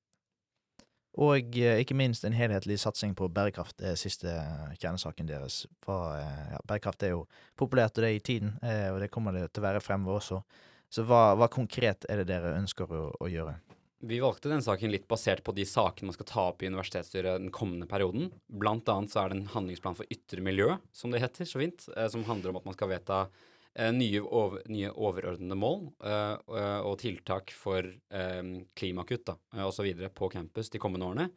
Og 1.17 1.57
eh, 1.57 1.79
ikke 1.81 1.97
minst 1.97 2.25
en 2.27 2.35
helhetlig 2.37 2.77
satsing 2.79 3.15
på 3.17 3.27
bærekraft 3.33 3.81
er 3.81 3.97
siste 3.99 4.29
eh, 4.29 4.75
kjernesaken 4.77 5.29
deres. 5.29 5.63
For, 5.83 6.13
eh, 6.19 6.51
ja, 6.53 6.59
bærekraft 6.69 7.03
er 7.03 7.15
jo 7.15 7.23
populært, 7.57 7.97
og 7.97 8.05
det 8.05 8.11
er 8.11 8.19
i 8.19 8.25
tiden, 8.25 8.53
eh, 8.61 8.89
og 8.93 9.01
det 9.01 9.09
kommer 9.13 9.33
det 9.35 9.47
til 9.49 9.63
å 9.63 9.67
være 9.69 9.83
fremover 9.83 10.21
også. 10.21 10.43
Så 10.89 11.05
hva, 11.05 11.33
hva 11.37 11.49
konkret 11.51 12.05
er 12.09 12.21
det 12.21 12.29
dere 12.31 12.55
ønsker 12.57 12.89
å, 12.89 13.09
å 13.17 13.29
gjøre? 13.29 13.57
Vi 13.99 14.21
valgte 14.23 14.47
den 14.47 14.63
saken 14.63 14.93
litt 14.93 15.09
basert 15.11 15.41
på 15.43 15.51
de 15.51 15.65
sakene 15.67 16.07
man 16.07 16.15
skal 16.15 16.27
ta 16.29 16.43
opp 16.53 16.61
i 16.63 16.69
universitetsstyret 16.71 17.41
den 17.41 17.51
kommende 17.51 17.87
perioden. 17.89 18.29
Blant 18.47 18.87
annet 18.87 19.11
så 19.11 19.25
er 19.25 19.33
det 19.33 19.41
en 19.41 19.51
handlingsplan 19.57 19.97
for 19.97 20.07
ytre 20.13 20.43
miljø, 20.45 20.77
som 20.95 21.11
det 21.11 21.19
heter 21.19 21.49
så 21.49 21.59
fint, 21.59 21.83
eh, 21.97 22.07
som 22.07 22.23
handler 22.29 22.53
om 22.53 22.61
at 22.61 22.69
man 22.69 22.77
skal 22.77 22.93
vedta 22.93 23.25
eh, 23.25 23.47
nye, 23.77 24.19
over, 24.21 24.63
nye 24.67 24.89
overordnede 24.91 25.55
mål 25.55 25.85
eh, 26.03 26.35
og, 26.81 26.95
tiltak 26.99 27.53
for 27.55 27.85
eh, 27.85 28.43
klimakutt 28.75 29.29
eh, 29.29 29.69
videre 29.85 30.09
på 30.09 30.29
campus 30.33 30.71
de 30.73 30.81
kommende 30.81 31.07
årene. 31.07 31.29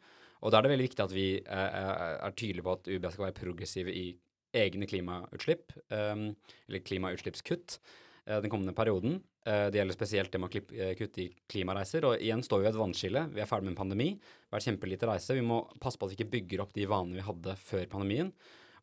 Og 0.43 0.51
da 0.51 0.59
er 0.59 0.65
det 0.65 0.73
veldig 0.73 0.87
viktig 0.89 1.03
at 1.05 1.15
vi 1.15 1.27
eh, 1.39 1.81
er 2.19 2.35
tydelige 2.35 2.65
på 2.65 2.75
at 2.75 2.89
UB 2.89 3.05
skal 3.13 3.27
være 3.29 3.37
progressive 3.37 3.93
i 3.95 4.07
egne 4.53 4.89
klimautslipp, 4.89 5.71
eh, 5.93 6.25
eller 6.67 6.83
klimautslippskutt, 6.89 7.77
eh, 8.25 8.41
den 8.41 8.51
kommende 8.51 8.75
perioden. 8.75 9.21
Eh, 9.45 9.69
Det 9.71 9.79
gjelder 9.79 9.95
spesielt 9.97 10.31
det 10.31 10.41
med 10.41 10.49
å 10.51 10.63
eh, 10.73 10.95
kutte 10.99 11.23
i 11.23 11.29
klimareiser. 11.51 12.05
Og 12.09 12.19
igjen 12.19 12.43
står 12.43 12.61
vi 12.61 12.67
i 12.67 12.71
et 12.73 12.81
vannskille. 12.81 13.23
Vi 13.33 13.41
er 13.43 13.49
ferdig 13.49 13.69
med 13.69 13.75
en 13.77 13.81
pandemi. 13.83 14.09
Vært 14.51 14.67
kjempelite 14.67 15.07
reise. 15.09 15.35
Vi 15.35 15.45
må 15.45 15.63
passe 15.79 15.99
på 15.99 16.07
at 16.07 16.13
vi 16.13 16.19
ikke 16.19 16.33
bygger 16.35 16.65
opp 16.65 16.75
de 16.75 16.89
vanene 16.91 17.19
vi 17.19 17.27
hadde 17.27 17.55
før 17.59 17.87
pandemien, 17.91 18.33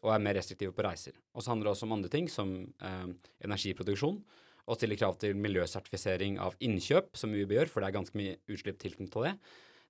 og 0.00 0.14
er 0.14 0.22
mer 0.24 0.38
restriktive 0.38 0.74
på 0.76 0.84
reiser. 0.86 1.16
Og 1.34 1.42
så 1.42 1.52
handler 1.52 1.68
det 1.70 1.74
også 1.74 1.88
om 1.88 1.96
andre 1.96 2.12
ting, 2.12 2.28
som 2.32 2.54
eh, 2.82 3.10
energiproduksjon. 3.44 4.22
Og 4.70 4.78
stiller 4.78 4.98
krav 5.00 5.18
til 5.20 5.36
miljøsertifisering 5.36 6.38
av 6.42 6.56
innkjøp, 6.62 7.12
som 7.18 7.34
UiB 7.34 7.56
gjør, 7.56 7.72
for 7.72 7.82
det 7.82 7.90
er 7.90 7.98
ganske 7.98 8.18
mye 8.18 8.38
utslipp 8.52 8.78
tilknyttet 8.80 9.12
til 9.16 9.26
det. 9.26 9.34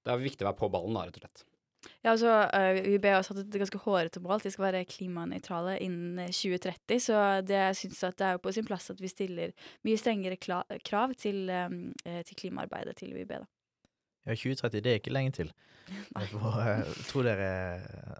Det 0.00 0.12
er 0.12 0.22
viktig 0.22 0.46
å 0.46 0.48
være 0.48 0.60
på 0.62 0.70
ballen, 0.72 0.96
da, 0.96 1.06
rett 1.06 1.18
og 1.18 1.26
slett. 1.26 1.46
Ja, 2.04 2.12
altså, 2.12 2.32
uh, 2.52 2.78
UiB 2.84 3.06
har 3.08 3.22
satt 3.24 3.38
et 3.40 3.56
ganske 3.60 3.80
hårete 3.80 4.20
mål. 4.24 4.38
at 4.38 4.48
De 4.48 4.52
skal 4.52 4.66
være 4.66 4.82
klimanøytrale 4.88 5.78
innen 5.84 6.18
eh, 6.26 6.32
2030. 6.32 7.00
Så 7.06 7.20
det, 7.48 7.56
jeg 7.56 7.92
at 8.08 8.18
det 8.18 8.26
er 8.26 8.36
jo 8.36 8.42
på 8.44 8.52
sin 8.56 8.68
plass 8.68 8.90
at 8.92 9.00
vi 9.00 9.08
stiller 9.08 9.54
mye 9.86 10.00
strengere 10.00 10.36
krav 10.40 11.14
til, 11.20 11.48
um, 11.48 11.80
eh, 12.04 12.20
til 12.28 12.36
klimaarbeidet 12.42 12.96
til 13.00 13.16
UiB. 13.16 13.32
Da. 13.32 13.48
Ja, 14.26 14.36
2030, 14.36 14.80
det 14.84 14.92
er 14.92 15.00
ikke 15.00 15.14
lenge 15.14 15.32
til. 15.38 15.52
Nei. 16.16 16.24
Eh, 16.24 16.90
tror 17.08 17.26
dere 17.26 17.52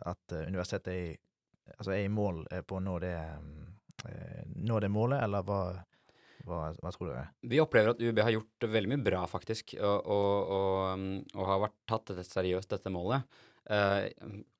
at 0.09 0.35
eh, 0.35 0.47
universitetet 0.49 0.93
er 0.93 1.01
i, 1.01 1.19
altså 1.77 1.95
er 1.95 2.05
i 2.05 2.13
mål 2.13 2.43
eh, 2.51 2.65
på 2.67 2.79
å 2.79 2.83
nå 2.85 2.97
det, 3.03 3.15
eh, 4.09 4.43
nå 4.57 4.81
det 4.83 4.91
målet, 4.93 5.23
eller 5.25 5.47
hva, 5.47 5.61
hva, 6.49 6.61
hva 6.77 6.93
tror 6.95 7.11
dere? 7.13 7.27
Vi 7.53 7.61
opplever 7.63 7.95
at 7.95 8.03
UB 8.03 8.23
har 8.25 8.35
gjort 8.35 8.69
veldig 8.77 8.93
mye 8.95 9.05
bra, 9.11 9.25
faktisk, 9.31 9.75
og, 9.81 10.07
og, 10.07 10.55
og, 10.57 10.79
um, 10.95 11.11
og 11.37 11.51
har 11.51 11.65
vært 11.67 11.79
tatt 11.91 12.13
dette 12.13 12.29
seriøst, 12.29 12.71
dette 12.73 12.93
målet. 12.95 13.43
Eh, 13.71 14.09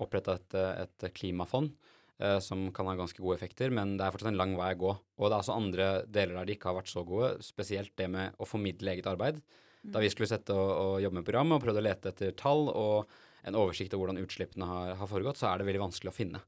Oppretta 0.03 0.37
et, 0.39 0.59
et 0.85 1.07
klimafond 1.17 1.73
eh, 2.21 2.37
som 2.45 2.69
kan 2.77 2.91
ha 2.91 2.99
ganske 2.99 3.23
gode 3.23 3.39
effekter, 3.39 3.73
men 3.75 3.97
det 3.99 4.07
er 4.07 4.15
fortsatt 4.15 4.33
en 4.35 4.41
lang 4.41 4.55
vei 4.59 4.75
å 4.77 4.83
gå. 4.85 4.93
Og 5.19 5.27
det 5.27 5.35
er 5.35 5.41
også 5.41 5.57
andre 5.57 5.89
deler 6.07 6.41
der 6.41 6.51
de 6.51 6.59
ikke 6.59 6.71
har 6.71 6.79
vært 6.83 6.93
så 6.93 7.05
gode, 7.07 7.33
spesielt 7.45 7.95
det 7.99 8.11
med 8.13 8.39
å 8.39 8.49
formidle 8.49 8.95
eget 8.95 9.09
arbeid. 9.11 9.41
Da 9.81 10.03
vi 10.03 10.11
skulle 10.13 10.29
sette 10.29 10.53
og, 10.53 10.71
og 10.77 10.95
jobbe 11.01 11.21
med 11.21 11.27
programmet 11.27 11.57
og 11.57 11.65
prøvde 11.65 11.81
å 11.81 11.87
lete 11.87 12.13
etter 12.13 12.35
tall 12.37 12.67
og 12.69 13.13
en 13.49 13.57
oversikt 13.57 13.95
over 13.97 14.11
hvordan 14.11 14.21
utslippene 14.21 14.67
har, 14.69 14.91
har 15.01 15.09
foregått, 15.09 15.41
så 15.41 15.49
er 15.49 15.61
det 15.61 15.71
veldig 15.71 15.87
vanskelig 15.87 16.13
å 16.13 16.17
finne. 16.17 16.43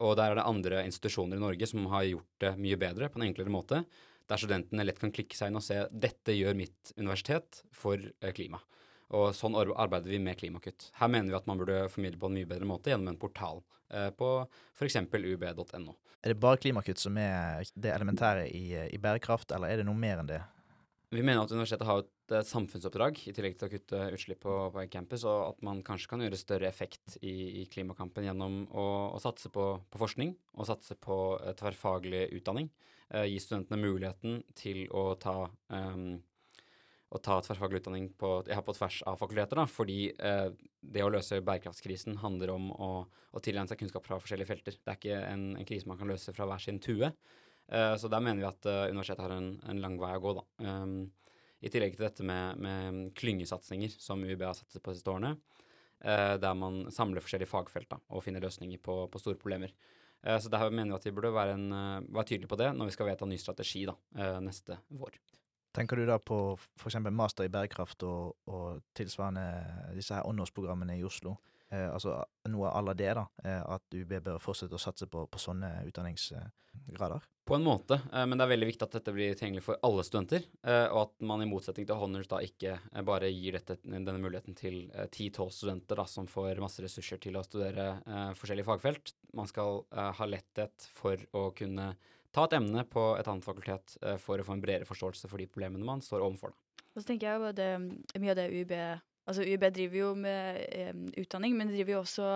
Og 0.00 0.16
der 0.16 0.32
er 0.32 0.40
det 0.40 0.46
andre 0.48 0.84
institusjoner 0.88 1.36
i 1.36 1.42
Norge 1.42 1.68
som 1.68 1.84
har 1.92 2.06
gjort 2.08 2.44
det 2.44 2.54
mye 2.60 2.78
bedre 2.80 3.10
på 3.12 3.20
en 3.20 3.26
enklere 3.28 3.52
måte, 3.52 3.82
der 4.30 4.40
studentene 4.40 4.86
lett 4.86 5.00
kan 5.00 5.12
klikke 5.12 5.36
seg 5.36 5.50
inn 5.50 5.58
og 5.58 5.64
se 5.66 5.82
dette 5.90 6.36
gjør 6.36 6.56
mitt 6.56 6.92
universitet 6.96 7.64
for 7.74 7.98
eh, 7.98 8.32
klima. 8.36 8.60
Og 9.18 9.32
sånn 9.34 9.56
arbeider 9.58 10.12
vi 10.12 10.20
med 10.22 10.38
klimakutt. 10.38 10.92
Her 11.00 11.10
mener 11.10 11.32
vi 11.32 11.38
at 11.40 11.48
man 11.50 11.58
burde 11.58 11.88
formidle 11.90 12.20
på 12.20 12.30
en 12.30 12.36
mye 12.38 12.48
bedre 12.48 12.68
måte 12.68 12.92
gjennom 12.92 13.10
en 13.10 13.18
portal 13.18 13.58
eh, 13.90 14.08
på 14.14 14.30
f.eks. 14.78 15.00
ub.no. 15.02 15.96
Er 16.20 16.34
det 16.34 16.38
bare 16.38 16.60
klimakutt 16.62 17.02
som 17.02 17.18
er 17.18 17.66
det 17.74 17.90
elementære 17.94 18.46
i, 18.54 18.64
i 18.86 19.02
bærekraft, 19.02 19.50
eller 19.56 19.72
er 19.72 19.80
det 19.80 19.88
noe 19.88 19.98
mer 19.98 20.22
enn 20.22 20.30
det? 20.30 20.40
Vi 21.10 21.24
mener 21.26 21.42
at 21.42 21.50
universitetet 21.50 21.88
har 21.88 22.04
et, 22.04 22.10
eh, 22.34 22.44
samfunnsoppdrag 22.46 23.22
i 23.28 23.34
tillegg 23.36 23.58
til 23.58 23.68
å 23.68 23.72
kutte 23.72 24.00
utslipp 24.16 24.42
på, 24.44 24.54
på 24.74 24.86
campus, 24.92 25.24
og 25.28 25.50
at 25.50 25.66
man 25.66 25.82
kanskje 25.86 26.12
kan 26.12 26.24
gjøre 26.24 26.38
større 26.40 26.68
effekt 26.70 27.18
i, 27.20 27.62
i 27.62 27.66
klimakampen 27.70 28.26
gjennom 28.28 28.62
å, 28.70 28.86
å 29.16 29.20
satse 29.22 29.52
på, 29.52 29.66
på 29.90 30.02
forskning 30.02 30.34
og 30.56 30.68
satse 30.70 30.96
på 31.00 31.20
uh, 31.40 31.52
tverrfaglig 31.58 32.28
utdanning. 32.38 32.70
Uh, 33.10 33.26
gi 33.26 33.40
studentene 33.42 33.80
muligheten 33.80 34.42
til 34.58 34.84
å 34.94 35.14
ta, 35.20 35.36
um, 35.74 36.20
å 37.10 37.18
ta 37.18 37.40
tverrfaglig 37.42 37.82
utdanning 37.82 38.08
på, 38.18 38.32
ja, 38.50 38.60
på 38.62 38.74
tvers 38.76 39.00
av 39.10 39.18
fakulteter, 39.18 39.58
da, 39.58 39.66
fordi 39.66 39.98
eh, 40.14 40.48
det 40.80 41.02
å 41.02 41.10
løse 41.10 41.40
bærekraftskrisen 41.42 42.20
handler 42.22 42.52
om 42.54 42.68
å, 42.70 42.90
å 43.34 43.42
tilegne 43.42 43.70
seg 43.70 43.80
kunnskap 43.80 44.06
fra 44.06 44.20
forskjellige 44.22 44.50
felter. 44.52 44.76
Det 44.78 44.92
er 44.92 45.00
ikke 45.00 45.22
en, 45.26 45.46
en 45.58 45.66
krise 45.66 45.90
man 45.90 45.98
kan 45.98 46.10
løse 46.12 46.34
fra 46.36 46.46
hver 46.46 46.62
sin 46.62 46.78
tue. 46.82 47.10
Eh, 47.70 47.94
så 47.98 48.10
der 48.10 48.22
mener 48.22 48.44
vi 48.44 48.48
at 48.48 48.68
eh, 48.70 48.88
universitetet 48.90 49.24
har 49.26 49.34
en, 49.34 49.50
en 49.72 49.82
lang 49.82 49.98
vei 49.98 50.12
å 50.16 50.22
gå, 50.22 50.36
da. 50.38 50.44
Um, 50.66 50.94
I 51.60 51.70
tillegg 51.72 51.96
til 51.96 52.06
dette 52.06 52.24
med, 52.26 52.60
med 52.62 53.14
klyngesatsinger 53.18 53.92
som 54.00 54.22
UiB 54.24 54.44
har 54.46 54.56
satset 54.56 54.82
på 54.82 54.92
de 54.92 55.00
siste 55.00 55.12
årene, 55.12 55.34
eh, 56.00 56.36
der 56.40 56.54
man 56.56 56.86
samler 56.94 57.24
forskjellige 57.24 57.50
fagfelt 57.50 57.90
da, 57.90 58.00
og 58.08 58.24
finner 58.24 58.44
løsninger 58.44 58.80
på, 58.82 59.02
på 59.12 59.20
store 59.20 59.40
problemer. 59.40 59.74
Eh, 60.22 60.38
så 60.40 60.52
der 60.52 60.70
mener 60.70 60.94
vi 60.94 60.98
at 61.00 61.06
vi 61.08 61.14
burde 61.16 61.34
være, 61.34 61.56
en, 61.56 61.72
eh, 61.72 62.14
være 62.14 62.24
tydelige 62.32 62.50
på 62.50 62.58
det 62.60 62.72
når 62.76 62.90
vi 62.90 62.96
skal 62.96 63.10
vedta 63.10 63.28
ny 63.28 63.38
strategi 63.40 63.84
da, 63.88 63.96
eh, 64.16 64.40
neste 64.44 64.80
vår. 64.88 65.20
Tenker 65.76 65.96
du 65.96 66.06
da 66.06 66.18
på 66.18 66.58
f.eks. 66.58 66.98
master 67.14 67.46
i 67.46 67.52
bærekraft 67.52 68.02
og, 68.02 68.36
og 68.50 68.82
tilsvarende 68.96 69.94
disse 69.94 70.16
her 70.16 70.26
åndårsprogrammene 70.26 70.98
i 70.98 71.04
Oslo? 71.06 71.36
Eh, 71.70 71.86
altså 71.86 72.16
noe 72.50 72.70
à 72.70 72.80
la 72.82 72.94
det, 72.98 73.12
da. 73.14 73.26
Eh, 73.44 73.60
at 73.76 73.94
UB 73.94 74.16
bør 74.24 74.40
fortsette 74.42 74.74
å 74.74 74.82
satse 74.82 75.06
på, 75.10 75.26
på 75.30 75.40
sånne 75.40 75.70
utdanningsgrader? 75.86 77.28
På 77.46 77.56
en 77.56 77.64
måte, 77.66 78.00
eh, 78.12 78.26
men 78.26 78.38
det 78.38 78.44
er 78.44 78.52
veldig 78.52 78.68
viktig 78.68 78.86
at 78.86 78.96
dette 78.98 79.14
blir 79.14 79.34
tilgjengelig 79.34 79.64
for 79.66 79.78
alle 79.86 80.04
studenter, 80.06 80.44
eh, 80.62 80.86
og 80.90 81.00
at 81.02 81.26
man 81.26 81.42
i 81.42 81.48
motsetning 81.50 81.86
til 81.86 81.98
Honors 81.98 82.30
da 82.30 82.40
ikke 82.46 82.76
bare 83.06 83.30
gir 83.30 83.58
dette, 83.58 83.78
denne 83.82 84.18
muligheten 84.18 84.54
til 84.58 84.84
ti-tolv 85.14 85.50
studenter 85.54 85.98
da, 86.02 86.06
som 86.10 86.26
får 86.30 86.62
masse 86.62 86.82
ressurser 86.82 87.22
til 87.22 87.38
å 87.38 87.44
studere 87.46 87.88
uh, 88.06 88.30
forskjellige 88.38 88.68
fagfelt. 88.68 89.14
Man 89.34 89.50
skal 89.50 89.84
uh, 89.94 90.10
ha 90.14 90.28
letthet 90.30 90.88
for 90.94 91.18
å 91.34 91.48
kunne 91.58 91.92
ta 92.30 92.46
et 92.46 92.56
emne 92.58 92.84
på 92.86 93.04
et 93.18 93.30
annet 93.30 93.46
fakultet 93.46 93.96
uh, 94.04 94.16
for 94.22 94.38
å 94.38 94.46
få 94.46 94.54
en 94.54 94.62
bredere 94.62 94.86
forståelse 94.88 95.30
for 95.30 95.42
de 95.42 95.48
problemene 95.50 95.86
man 95.86 96.02
står 96.04 96.22
overfor. 96.26 96.54
Da. 96.54 96.86
Og 96.90 97.02
så 97.02 97.06
tenker 97.10 97.30
jeg 97.30 97.38
jo 97.38 97.50
at 97.50 98.20
mye 98.22 98.34
av 98.34 98.38
det 98.38 98.50
UiB 98.50 98.74
Altså 99.28 99.44
UiB 99.44 99.66
driver 99.76 99.98
jo 99.98 100.08
med 100.18 100.60
eh, 100.72 100.94
utdanning, 101.20 101.54
men 101.58 101.68
driver 101.70 101.92
jo 101.92 102.00
også 102.00 102.28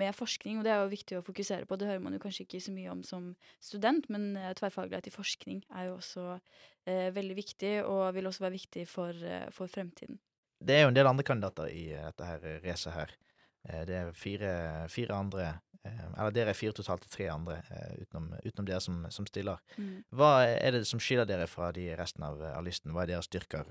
med 0.00 0.14
forskning, 0.16 0.58
og 0.58 0.64
det 0.64 0.72
er 0.72 0.80
jo 0.82 0.90
viktig 0.90 1.18
å 1.18 1.22
fokusere 1.26 1.66
på. 1.68 1.76
Det 1.78 1.86
hører 1.90 2.02
man 2.02 2.16
jo 2.16 2.22
kanskje 2.22 2.46
ikke 2.46 2.60
så 2.64 2.72
mye 2.74 2.90
om 2.90 3.02
som 3.06 3.30
student, 3.62 4.08
men 4.10 4.32
eh, 4.40 4.52
tverrfaglighet 4.58 5.06
i 5.10 5.14
forskning 5.14 5.62
er 5.76 5.90
jo 5.90 5.98
også 5.98 6.26
eh, 6.88 7.10
veldig 7.14 7.36
viktig, 7.38 7.74
og 7.84 8.14
vil 8.16 8.26
også 8.30 8.46
være 8.46 8.56
viktig 8.56 8.86
for, 8.88 9.14
eh, 9.14 9.46
for 9.54 9.70
fremtiden. 9.70 10.18
Det 10.60 10.76
er 10.76 10.82
jo 10.84 10.90
en 10.92 10.96
del 10.96 11.08
andre 11.08 11.24
kandidater 11.24 11.70
i 11.72 11.90
eh, 11.92 12.06
dette 12.10 12.26
her 12.32 12.48
racet 12.64 12.92
her. 12.96 13.14
Eh, 13.68 13.84
Det 13.88 13.94
er 14.00 14.12
fire, 14.16 14.54
fire 14.88 15.14
andre 15.16 15.50
Eller 15.80 16.30
dere 16.36 16.50
er 16.52 16.56
fire 16.58 16.74
totalt 16.76 17.06
tre 17.08 17.30
andre 17.32 17.54
utenom, 18.02 18.34
utenom 18.44 18.66
dere 18.68 18.80
som, 18.84 18.98
som 19.08 19.24
stiller. 19.24 19.56
Hva 20.12 20.44
er 20.44 20.74
det 20.76 20.82
som 20.84 21.00
skiller 21.00 21.24
dere 21.24 21.46
fra 21.48 21.70
de 21.72 21.86
resten 21.96 22.22
av, 22.22 22.36
av 22.52 22.64
listen? 22.66 22.92
Hva 22.92 23.06
er 23.06 23.14
deres 23.14 23.24
styrker? 23.30 23.64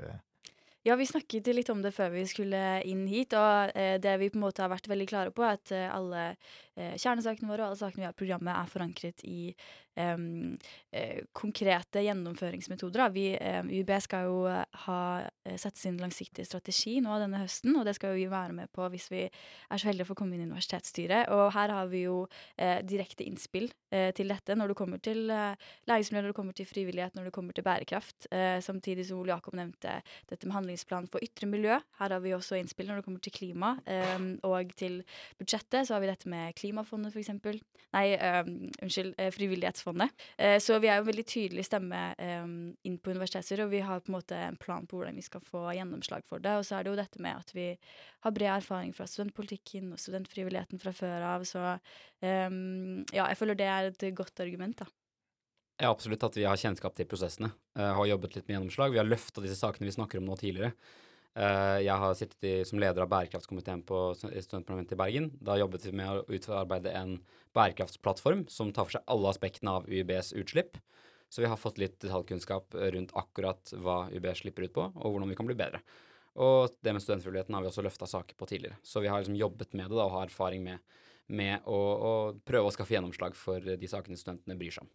Ja, 0.88 0.96
vi 0.96 1.06
snakket 1.06 1.48
litt 1.52 1.70
om 1.70 1.82
det 1.84 1.92
før 1.92 2.14
vi 2.14 2.22
skulle 2.30 2.60
inn 2.88 3.02
hit, 3.12 3.34
og 3.36 3.74
eh, 3.76 3.98
det 4.00 4.14
vi 4.22 4.30
på 4.32 4.40
en 4.40 4.46
måte 4.46 4.64
har 4.64 4.72
vært 4.72 4.88
veldig 4.88 5.08
klare 5.12 5.34
på, 5.36 5.44
er 5.44 5.58
at 5.58 5.74
eh, 5.76 5.90
alle 5.92 6.22
eh, 6.30 6.94
kjernesakene 6.96 7.50
våre 7.52 7.66
og 7.66 7.74
alle 7.74 7.80
sakene 7.82 8.06
vi 8.06 8.08
har 8.08 8.16
i 8.16 8.20
programmet, 8.22 8.54
er 8.56 8.72
forankret 8.72 9.26
i 9.28 9.42
eh, 10.00 11.22
konkrete 11.36 12.04
gjennomføringsmetoder. 12.06 13.10
Vi, 13.14 13.26
um, 13.38 13.70
UiB 13.70 13.92
skal 14.04 14.28
jo 14.28 14.38
eh, 14.50 14.64
ha 14.86 15.00
eh, 15.22 15.58
sette 15.60 15.80
sin 15.82 16.00
langsiktige 16.02 16.48
strategi 16.48 16.98
nå 17.04 17.18
denne 17.22 17.42
høsten, 17.44 17.76
og 17.78 17.86
det 17.88 17.96
skal 17.98 18.14
jo 18.14 18.20
vi 18.20 18.30
være 18.32 18.56
med 18.56 18.72
på 18.76 18.88
hvis 18.94 19.10
vi 19.12 19.26
er 19.28 19.82
så 19.82 19.90
heldige 19.90 20.08
å 20.08 20.12
få 20.12 20.18
komme 20.22 20.38
inn 20.38 20.46
i 20.46 20.50
universitetsstyret. 20.50 21.30
Og 21.36 21.52
her 21.56 21.74
har 21.76 21.90
vi 21.92 22.04
jo 22.06 22.24
uh, 22.26 22.80
direkte 22.86 23.26
innspill 23.28 23.68
uh, 23.94 24.10
til 24.16 24.32
dette 24.32 24.56
når 24.58 24.72
det 24.72 24.78
kommer 24.80 25.02
til 25.04 25.30
uh, 25.32 25.54
læringsmiljø, 25.90 26.24
når 26.24 26.34
det 26.34 26.40
kommer 26.40 26.58
til 26.58 26.70
frivillighet, 26.70 27.16
når 27.18 27.30
det 27.30 27.36
kommer 27.36 27.56
til 27.56 27.66
bærekraft. 27.66 28.28
Samtidig 28.64 29.06
som 29.08 29.20
Ole 29.22 29.34
Jakob 29.34 29.56
nevnte 29.58 30.00
dette 30.30 30.48
med 30.48 30.56
handlingsplan 30.56 31.08
for 31.12 31.24
ytre 31.26 31.48
miljø. 31.50 31.78
Her 32.00 32.14
har 32.14 32.22
vi 32.24 32.34
også 32.36 32.58
innspill 32.60 32.90
når 32.90 33.00
det 33.00 33.06
kommer 33.08 33.24
til 33.24 33.34
klima. 33.36 33.74
Um, 33.86 34.32
og 34.48 34.74
til 34.80 35.02
budsjettet 35.40 35.88
så 35.88 35.96
har 35.96 36.04
vi 36.04 36.12
dette 36.12 36.30
med 36.32 36.56
Klimafondet, 36.60 37.16
eksempel. 37.20 37.60
Nei, 37.96 38.06
um, 38.18 38.70
unnskyld, 38.84 39.16
Frivillighetsfondet. 39.36 39.89
Eh, 40.38 40.58
så 40.62 40.78
vi 40.80 40.90
er 40.92 41.00
jo 41.00 41.06
en 41.06 41.10
veldig 41.10 41.26
tydelig 41.30 41.66
stemme 41.68 42.02
inn 42.20 43.00
på 43.02 43.14
universiteter, 43.16 43.64
og 43.66 43.74
vi 43.74 43.82
har 43.86 44.04
på 44.04 44.12
en 44.12 44.18
måte 44.18 44.38
en 44.50 44.60
plan 44.60 44.88
på 44.90 45.00
hvordan 45.00 45.18
vi 45.18 45.26
skal 45.26 45.44
få 45.44 45.66
gjennomslag 45.78 46.26
for 46.28 46.44
det. 46.44 46.58
Og 46.60 46.68
så 46.68 46.78
er 46.78 46.86
det 46.86 46.94
jo 46.94 47.00
dette 47.00 47.24
med 47.24 47.42
at 47.42 47.56
vi 47.56 47.68
har 48.26 48.36
bred 48.36 48.54
erfaring 48.60 48.94
fra 48.96 49.08
studentpolitikken 49.10 49.92
og 49.96 50.02
studentfrivilligheten 50.02 50.82
fra 50.82 50.94
før 50.96 51.28
av, 51.36 51.48
så 51.48 51.78
ja, 52.20 53.24
jeg 53.24 53.38
føler 53.40 53.56
det 53.56 53.68
er 53.72 53.92
et 53.94 54.10
godt 54.18 54.42
argument, 54.44 54.82
da. 54.82 54.90
Ja, 55.80 55.94
absolutt 55.94 56.24
at 56.28 56.36
vi 56.36 56.44
har 56.44 56.60
kjennskap 56.60 56.96
til 56.98 57.08
prosessene. 57.08 57.54
eh, 57.80 57.94
har 57.96 58.06
jobbet 58.06 58.36
litt 58.36 58.48
med 58.48 58.58
gjennomslag. 58.58 58.92
Vi 58.92 59.00
har 59.00 59.08
løfta 59.08 59.42
disse 59.42 59.56
sakene 59.56 59.88
vi 59.88 59.96
snakker 59.96 60.20
om 60.20 60.26
nå 60.28 60.36
tidligere. 60.36 60.74
Eh, 61.38 61.80
jeg 61.86 62.02
har 62.02 62.16
sittet 62.18 62.48
i, 62.48 62.54
som 62.66 62.82
leder 62.82 63.06
av 63.06 63.12
bærekraftskomiteen 63.12 63.84
på 63.88 64.00
studentparlamentet 64.18 64.96
i 64.96 65.00
Bergen. 65.00 65.30
Da 65.44 65.58
jobbet 65.60 65.86
vi 65.86 65.94
med 65.96 66.10
å 66.10 66.26
utarbeide 66.26 66.94
en 66.98 67.18
bærekraftsplattform 67.58 68.48
som 68.52 68.74
tar 68.74 68.88
for 68.88 68.98
seg 68.98 69.06
alle 69.12 69.30
aspektene 69.32 69.76
av 69.78 69.90
UiBs 69.90 70.34
utslipp. 70.40 70.80
Så 71.30 71.44
vi 71.44 71.50
har 71.50 71.62
fått 71.62 71.78
litt 71.78 72.00
detaljkunnskap 72.02 72.74
rundt 72.96 73.14
akkurat 73.18 73.74
hva 73.78 74.08
UiB 74.10 74.32
slipper 74.38 74.66
ut 74.66 74.74
på, 74.74 74.88
og 74.90 75.12
hvordan 75.14 75.30
vi 75.30 75.38
kan 75.38 75.50
bli 75.50 75.58
bedre. 75.58 75.84
Og 76.42 76.74
det 76.82 76.94
med 76.96 77.04
studentfrivilligheten 77.04 77.54
har 77.54 77.62
vi 77.62 77.70
også 77.70 77.84
løfta 77.86 78.08
saker 78.10 78.38
på 78.38 78.48
tidligere. 78.50 78.80
Så 78.82 79.04
vi 79.04 79.12
har 79.12 79.22
liksom 79.22 79.38
jobbet 79.38 79.76
med 79.78 79.92
det 79.92 79.98
da, 79.98 80.08
og 80.08 80.16
har 80.16 80.30
erfaring 80.30 80.64
med, 80.66 80.82
med 81.28 81.68
å, 81.70 81.78
å 81.78 82.14
prøve 82.48 82.72
å 82.72 82.74
skaffe 82.74 82.96
gjennomslag 82.96 83.38
for 83.38 83.62
de 83.62 83.92
sakene 83.92 84.18
studentene 84.18 84.58
bryr 84.58 84.74
seg 84.74 84.88
om. 84.88 84.92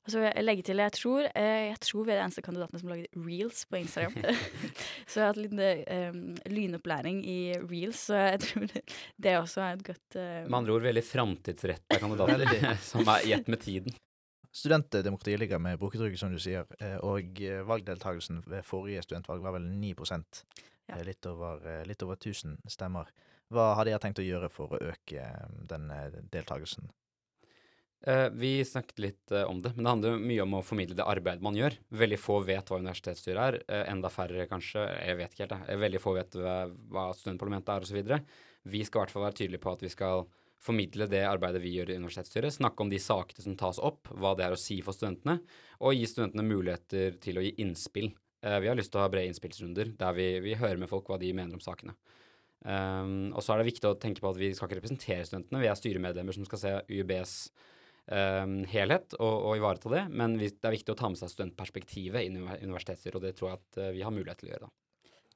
Og 0.00 0.12
så 0.12 0.20
vil 0.20 0.30
jeg 0.30 0.44
legge 0.46 0.64
til, 0.64 0.80
jeg 0.80 0.92
tror, 0.96 1.26
eh, 1.36 1.66
jeg 1.68 1.80
tror 1.84 2.04
vi 2.06 2.12
er 2.12 2.18
de 2.18 2.24
eneste 2.24 2.44
kandidatene 2.44 2.80
som 2.80 2.88
lager 2.88 3.18
reels 3.20 3.64
på 3.68 3.80
Instagram. 3.82 4.14
så 5.10 5.20
jeg 5.20 5.24
har 5.24 5.32
hatt 5.34 5.40
litt 5.40 5.56
um, 5.60 6.20
lynopplæring 6.48 7.18
i 7.28 7.40
reels, 7.60 8.06
så 8.08 8.22
jeg 8.22 8.40
tror 8.46 8.70
det, 8.72 8.84
det 9.20 9.34
også 9.36 9.64
er 9.66 9.74
et 9.76 9.84
godt 9.90 10.16
uh... 10.16 10.22
Med 10.46 10.58
andre 10.62 10.76
ord 10.76 10.86
veldig 10.86 11.04
framtidsretta 11.04 11.98
kandidater 12.00 12.70
som 12.90 13.12
er 13.12 13.26
i 13.28 13.34
ett 13.36 13.50
med 13.52 13.60
tiden. 13.60 13.98
Studentdemokratiet 14.50 15.44
ligger 15.44 15.60
med 15.62 15.78
brukertrygd, 15.78 16.16
som 16.18 16.32
du 16.32 16.40
sier, 16.42 16.66
og 17.06 17.36
valgdeltakelsen 17.68 18.40
ved 18.50 18.64
forrige 18.66 19.04
studentvalg 19.04 19.44
var 19.44 19.54
vel 19.54 19.68
9 19.68 19.92
Ja. 20.90 20.96
Litt, 21.06 21.22
over, 21.30 21.62
litt 21.86 22.02
over 22.02 22.16
1000 22.18 22.56
stemmer. 22.66 23.12
Hva 23.54 23.76
har 23.78 23.86
dere 23.86 24.00
tenkt 24.02 24.18
å 24.18 24.26
gjøre 24.26 24.48
for 24.50 24.74
å 24.74 24.80
øke 24.90 25.28
den 25.70 25.86
deltakelsen? 26.32 26.90
Eh, 28.02 28.30
vi 28.32 28.64
snakket 28.64 28.98
litt 28.98 29.32
eh, 29.32 29.44
om 29.44 29.58
det, 29.62 29.74
men 29.76 29.84
det 29.84 29.90
handler 29.90 30.20
mye 30.24 30.44
om 30.46 30.54
å 30.56 30.64
formidle 30.64 30.96
det 30.96 31.04
arbeidet 31.04 31.44
man 31.44 31.56
gjør. 31.56 31.74
Veldig 31.92 32.18
få 32.20 32.38
vet 32.48 32.70
hva 32.70 32.78
universitetsstyret 32.80 33.40
er. 33.42 33.58
eh, 33.68 33.82
enda 33.92 34.08
færre 34.12 34.46
kanskje, 34.48 34.86
jeg 35.04 35.18
vet 35.18 35.34
ikke 35.34 35.44
helt. 35.44 35.68
jeg. 35.68 35.80
Veldig 35.84 36.00
få 36.00 36.14
vet 36.16 36.38
hva, 36.40 37.10
studentparlamentet 37.16 37.74
er 37.74 37.84
osv. 37.84 38.30
Vi 38.70 38.84
skal 38.84 39.00
i 39.00 39.02
hvert 39.04 39.12
fall 39.12 39.26
være 39.26 39.38
tydelige 39.42 39.64
på 39.64 39.74
at 39.74 39.84
vi 39.84 39.92
skal 39.92 40.24
formidle 40.60 41.08
det 41.08 41.20
arbeidet 41.24 41.60
vi 41.60 41.74
gjør 41.76 41.92
i 41.92 41.98
universitetsstyret. 42.00 42.56
Snakke 42.56 42.84
om 42.84 42.92
de 42.92 43.00
sakene 43.00 43.44
som 43.44 43.56
tas 43.60 43.80
opp, 43.80 44.08
hva 44.12 44.32
det 44.36 44.46
er 44.46 44.56
å 44.56 44.60
si 44.60 44.80
for 44.84 44.96
studentene, 44.96 45.38
og 45.80 45.96
gi 45.96 46.08
studentene 46.08 46.44
muligheter 46.44 47.16
til 47.20 47.40
å 47.40 47.44
gi 47.44 47.54
innspill. 47.64 48.10
Vi 48.40 48.68
har 48.68 48.76
lyst 48.76 48.92
til 48.92 49.00
å 49.00 49.04
ha 49.04 49.12
brede 49.12 49.28
innspillsrunder 49.28 49.94
der 50.00 50.16
vi, 50.16 50.26
vi 50.44 50.56
hører 50.56 50.80
med 50.80 50.88
folk 50.88 51.08
hva 51.08 51.18
de 51.20 51.32
mener 51.36 51.56
om 51.56 51.64
sakene. 51.64 51.96
Um, 52.60 53.32
og 53.32 53.40
så 53.40 53.54
er 53.54 53.60
det 53.60 53.70
viktig 53.70 53.88
å 53.88 53.96
tenke 54.00 54.20
på 54.20 54.28
at 54.28 54.36
vi 54.40 54.50
skal 54.52 54.68
ikke 54.68 54.80
representere 54.82 55.24
studentene. 55.28 55.60
Vi 55.64 55.68
er 55.68 55.80
styremedlemmer 55.80 56.36
som 56.36 56.44
skal 56.48 56.60
se 56.60 56.72
UiBs 56.92 57.36
um, 58.10 58.60
helhet 58.70 59.16
og, 59.18 59.34
og 59.50 59.56
ivareta 59.58 59.92
det. 59.94 60.04
Men 60.10 60.36
vi, 60.40 60.50
det 60.52 60.68
er 60.68 60.76
viktig 60.76 60.94
å 60.94 60.98
ta 60.98 61.10
med 61.10 61.20
seg 61.20 61.32
studentperspektivet 61.32 62.26
i 62.26 62.30
universitetsstyret, 62.34 63.18
og 63.18 63.26
det 63.26 63.34
tror 63.38 63.52
jeg 63.52 63.62
at 63.62 63.80
uh, 63.80 63.90
vi 63.96 64.04
har 64.06 64.14
mulighet 64.14 64.42
til 64.42 64.50
å 64.50 64.54
gjøre. 64.54 64.68
da. 64.68 64.76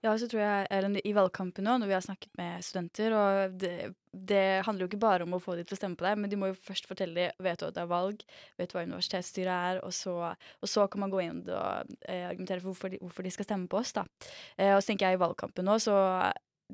Ja, 0.05 0.13
så 0.21 0.27
tror 0.29 0.43
jeg, 0.43 0.67
Ellen, 0.75 0.99
I 1.01 1.15
valgkampen 1.17 1.65
nå, 1.65 1.79
når 1.81 1.89
vi 1.89 1.95
har 1.97 2.03
snakket 2.05 2.35
med 2.37 2.65
studenter 2.67 3.15
og 3.17 3.55
det, 3.57 3.71
det, 4.13 4.61
handler 4.67 4.85
jo 4.85 4.89
ikke 4.91 5.01
bare 5.01 5.25
om 5.25 5.33
å 5.33 5.41
få 5.41 5.55
de 5.57 5.65
til 5.65 5.79
å 5.79 5.79
stemme 5.79 5.97
på 5.97 6.05
deg, 6.05 6.19
men 6.21 6.29
de 6.29 6.37
må 6.37 6.51
jo 6.51 6.59
først 6.67 6.89
fortelle 6.91 7.17
dem 7.17 7.47
vet 7.47 7.63
du 7.63 7.65
at 7.71 7.79
det 7.79 7.81
er 7.81 7.89
valg, 7.89 8.21
vet 8.61 8.69
du 8.69 8.77
hva 8.77 8.85
universitetsstyret 8.85 9.55
er, 9.55 9.81
og 9.81 9.95
så, 9.97 10.19
og 10.35 10.69
så 10.69 10.85
kan 10.93 11.07
man 11.07 11.15
gå 11.15 11.23
inn 11.25 11.41
og 11.47 11.95
eh, 12.05 12.27
argumentere 12.29 12.61
for 12.61 12.75
hvorfor 12.75 12.93
de, 12.93 13.01
hvorfor 13.01 13.25
de, 13.25 13.33
skal 13.33 13.49
stemme 13.49 13.71
på 13.73 13.81
oss. 13.81 13.95
da. 13.97 14.05
Eh, 14.59 14.75
og 14.75 14.83
så 14.83 14.91
tenker 14.91 15.09
jeg 15.09 15.17
i 15.17 15.25
valgkampen 15.25 15.65
nå, 15.71 15.79
så 15.81 15.97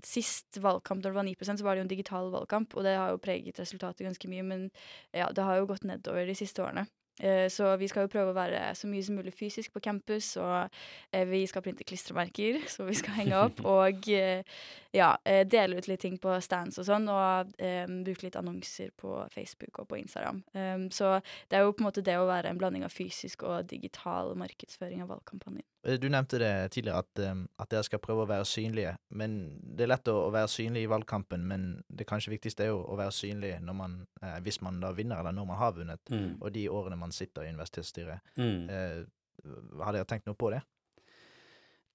Sist 0.07 0.61
valgkamp, 0.62 1.02
når 1.02 1.11
det 1.11 1.19
var 1.19 1.28
9% 1.28 1.61
så 1.61 1.66
var 1.66 1.76
det 1.76 1.83
jo 1.83 1.88
en 1.88 1.92
digital 1.92 2.30
valgkamp, 2.33 2.76
og 2.76 2.87
det 2.87 2.97
har 2.97 3.12
jo 3.12 3.23
preget 3.23 3.61
resultatet 3.61 4.07
ganske 4.07 4.30
mye. 4.30 4.47
Men 4.47 4.71
ja, 5.12 5.28
det 5.35 5.45
har 5.45 5.61
jo 5.61 5.69
gått 5.71 5.87
nedover 5.88 6.26
de 6.28 6.38
siste 6.38 6.64
årene. 6.64 6.87
Eh, 7.21 7.50
så 7.52 7.76
vi 7.76 7.88
skal 7.88 8.07
jo 8.07 8.12
prøve 8.12 8.33
å 8.33 8.37
være 8.37 8.62
så 8.76 8.88
mye 8.88 9.04
som 9.04 9.19
mulig 9.19 9.35
fysisk 9.37 9.75
på 9.75 9.83
campus, 9.85 10.33
og 10.40 10.71
eh, 11.12 11.26
vi 11.28 11.42
skal 11.49 11.64
printe 11.64 11.85
klistremerker 11.85 12.62
som 12.71 12.88
vi 12.88 12.97
skal 12.97 13.19
henge 13.19 13.42
opp, 13.45 13.61
og 13.76 14.09
eh, 14.09 14.40
ja, 14.97 15.11
dele 15.25 15.79
ut 15.79 15.89
litt 15.91 16.03
ting 16.03 16.17
på 16.19 16.35
stands 16.43 16.81
og 16.81 16.87
sånn, 16.89 17.09
og 17.13 17.53
um, 17.63 17.97
bruke 18.07 18.27
litt 18.27 18.39
annonser 18.39 18.91
på 18.99 19.21
Facebook 19.35 19.83
og 19.83 19.91
på 19.91 20.01
Instagram. 20.01 20.43
Um, 20.55 20.89
så 20.95 21.19
det 21.51 21.59
er 21.59 21.67
jo 21.67 21.75
på 21.77 21.85
en 21.85 21.91
måte 21.91 22.05
det 22.07 22.17
å 22.19 22.29
være 22.29 22.51
en 22.51 22.59
blanding 22.61 22.87
av 22.87 22.95
fysisk 22.95 23.45
og 23.47 23.69
digital 23.71 24.35
markedsføring 24.41 25.05
av 25.05 25.13
valgkampanjen. 25.15 25.67
Eh, 25.87 25.99
du 26.01 26.09
nevnte 26.09 26.39
det 26.39 26.73
tidligere, 26.75 26.99
at, 26.99 27.23
um, 27.31 27.45
at, 27.59 27.71
dere 27.73 27.85
skal 27.87 28.03
prøve 28.03 28.25
å 28.25 28.31
være 28.31 28.49
synlige. 28.49 28.97
Men 29.09 29.39
Det 29.61 29.87
er 29.87 29.93
lett 29.95 30.11
å, 30.13 30.17
å, 30.27 30.33
være 30.35 30.51
synlig 30.53 30.85
i 30.85 30.91
valgkampen, 30.91 31.47
men 31.47 31.71
det 31.89 32.09
kanskje 32.09 32.35
viktigste 32.35 32.67
er 32.67 32.73
jo 32.73 32.83
å 32.85 32.99
være 33.01 33.15
synlig 33.17 33.55
man, 33.71 34.01
eh, 34.23 34.41
hvis 34.45 34.61
man 34.65 34.81
da 34.83 34.93
vinner, 34.97 35.21
eller 35.21 35.37
når 35.37 35.49
man 35.49 35.61
har 35.61 35.73
vunnet, 35.77 36.13
mm. 36.13 36.37
og 36.41 36.53
de 36.53 36.67
årene 36.69 37.01
man 37.01 37.15
sitter 37.15 37.47
i 37.47 37.55
universitetsstyret. 37.55 38.35
Mm. 38.37 38.69
Eh, 38.69 39.01
har 39.81 39.97
dere 39.97 40.09
tenkt 40.09 40.29
noe 40.29 40.37
på 40.37 40.51
det? 40.53 40.61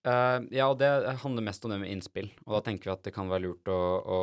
Uh, 0.06 0.44
ja, 0.54 0.68
og 0.70 0.78
det 0.78 0.90
handler 1.24 1.48
mest 1.48 1.64
om 1.66 1.74
det 1.74 1.80
med 1.82 1.90
innspill. 1.90 2.30
Og 2.46 2.58
da 2.58 2.62
tenker 2.68 2.92
vi 2.92 2.94
at 2.94 3.06
det 3.08 3.14
kan 3.16 3.30
være 3.32 3.48
lurt 3.48 3.72
å, 3.74 3.80
å, 4.06 4.20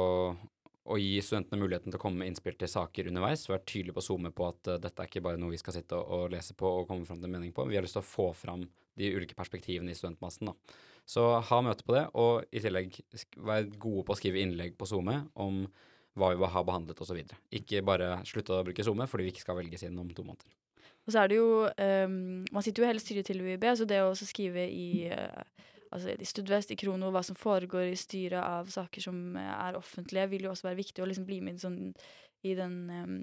å 0.95 0.99
gi 1.01 1.17
studentene 1.25 1.59
muligheten 1.59 1.91
til 1.91 1.99
å 1.99 2.03
komme 2.05 2.23
med 2.23 2.31
innspill 2.31 2.55
til 2.61 2.71
saker 2.71 3.11
underveis. 3.11 3.49
Være 3.51 3.67
tydelig 3.67 3.97
på 3.97 4.05
SoMe 4.07 4.31
på 4.35 4.47
at 4.47 4.71
uh, 4.71 4.79
dette 4.83 5.03
er 5.03 5.11
ikke 5.11 5.25
bare 5.27 5.41
noe 5.43 5.55
vi 5.55 5.61
skal 5.61 5.75
sitte 5.75 5.99
og, 5.99 6.07
og, 6.07 6.25
lese 6.37 6.55
på 6.59 6.71
og 6.71 6.87
komme 6.91 7.09
fram 7.09 7.19
til 7.19 7.31
en 7.31 7.37
mening 7.37 7.55
på. 7.57 7.67
Vi 7.67 7.79
har 7.79 7.87
lyst 7.87 7.99
til 7.99 8.05
å 8.05 8.13
få 8.13 8.31
fram 8.39 8.65
de 9.01 9.11
ulike 9.17 9.39
perspektivene 9.39 9.91
i 9.91 9.99
studentmassen. 9.99 10.53
da. 10.53 10.81
Så 11.09 11.25
ha 11.43 11.63
møte 11.67 11.83
på 11.83 11.97
det, 11.97 12.05
og 12.15 12.45
i 12.55 12.63
tillegg 12.63 13.01
vær 13.43 13.67
gode 13.75 14.07
på 14.07 14.15
å 14.15 14.21
skrive 14.21 14.39
innlegg 14.45 14.77
på 14.79 14.87
SoMe 14.87 15.25
om 15.43 15.65
hva 16.15 16.31
vi 16.37 16.51
har 16.55 16.67
behandlet 16.69 17.01
osv. 17.03 17.25
Ikke 17.59 17.83
bare 17.83 18.21
slutte 18.29 18.55
å 18.55 18.65
bruke 18.67 18.87
SoMe 18.87 19.09
fordi 19.11 19.27
vi 19.27 19.35
ikke 19.35 19.47
skal 19.49 19.59
velges 19.59 19.83
inn 19.89 19.99
om 19.99 20.13
to 20.15 20.23
måneder. 20.23 20.62
Og 21.07 21.15
så 21.15 21.23
er 21.23 21.31
det 21.33 21.39
jo 21.39 21.67
um, 21.67 22.17
Man 22.53 22.65
sitter 22.65 22.83
jo 22.83 22.89
hele 22.89 23.03
styret 23.03 23.27
til 23.27 23.43
UiB, 23.43 23.65
så 23.77 23.87
det 23.89 24.01
å 24.05 24.15
skrive 24.17 24.69
i 24.71 25.11
uh, 25.11 25.43
altså 25.93 26.17
i 26.17 26.29
Studvest, 26.29 26.73
i 26.73 26.79
Krono, 26.81 27.11
hva 27.13 27.23
som 27.27 27.39
foregår 27.39 27.91
i 27.91 27.99
styret 27.99 28.41
av 28.41 28.71
saker 28.73 29.05
som 29.05 29.37
er 29.37 29.79
offentlige, 29.79 30.29
vil 30.33 30.47
jo 30.47 30.53
også 30.55 30.71
være 30.71 30.81
viktig 30.81 31.05
å 31.05 31.09
liksom 31.11 31.27
bli 31.29 31.41
med 31.45 31.61
sånn, 31.61 31.81
i 32.49 32.55
den 32.59 32.79
um, 32.91 33.19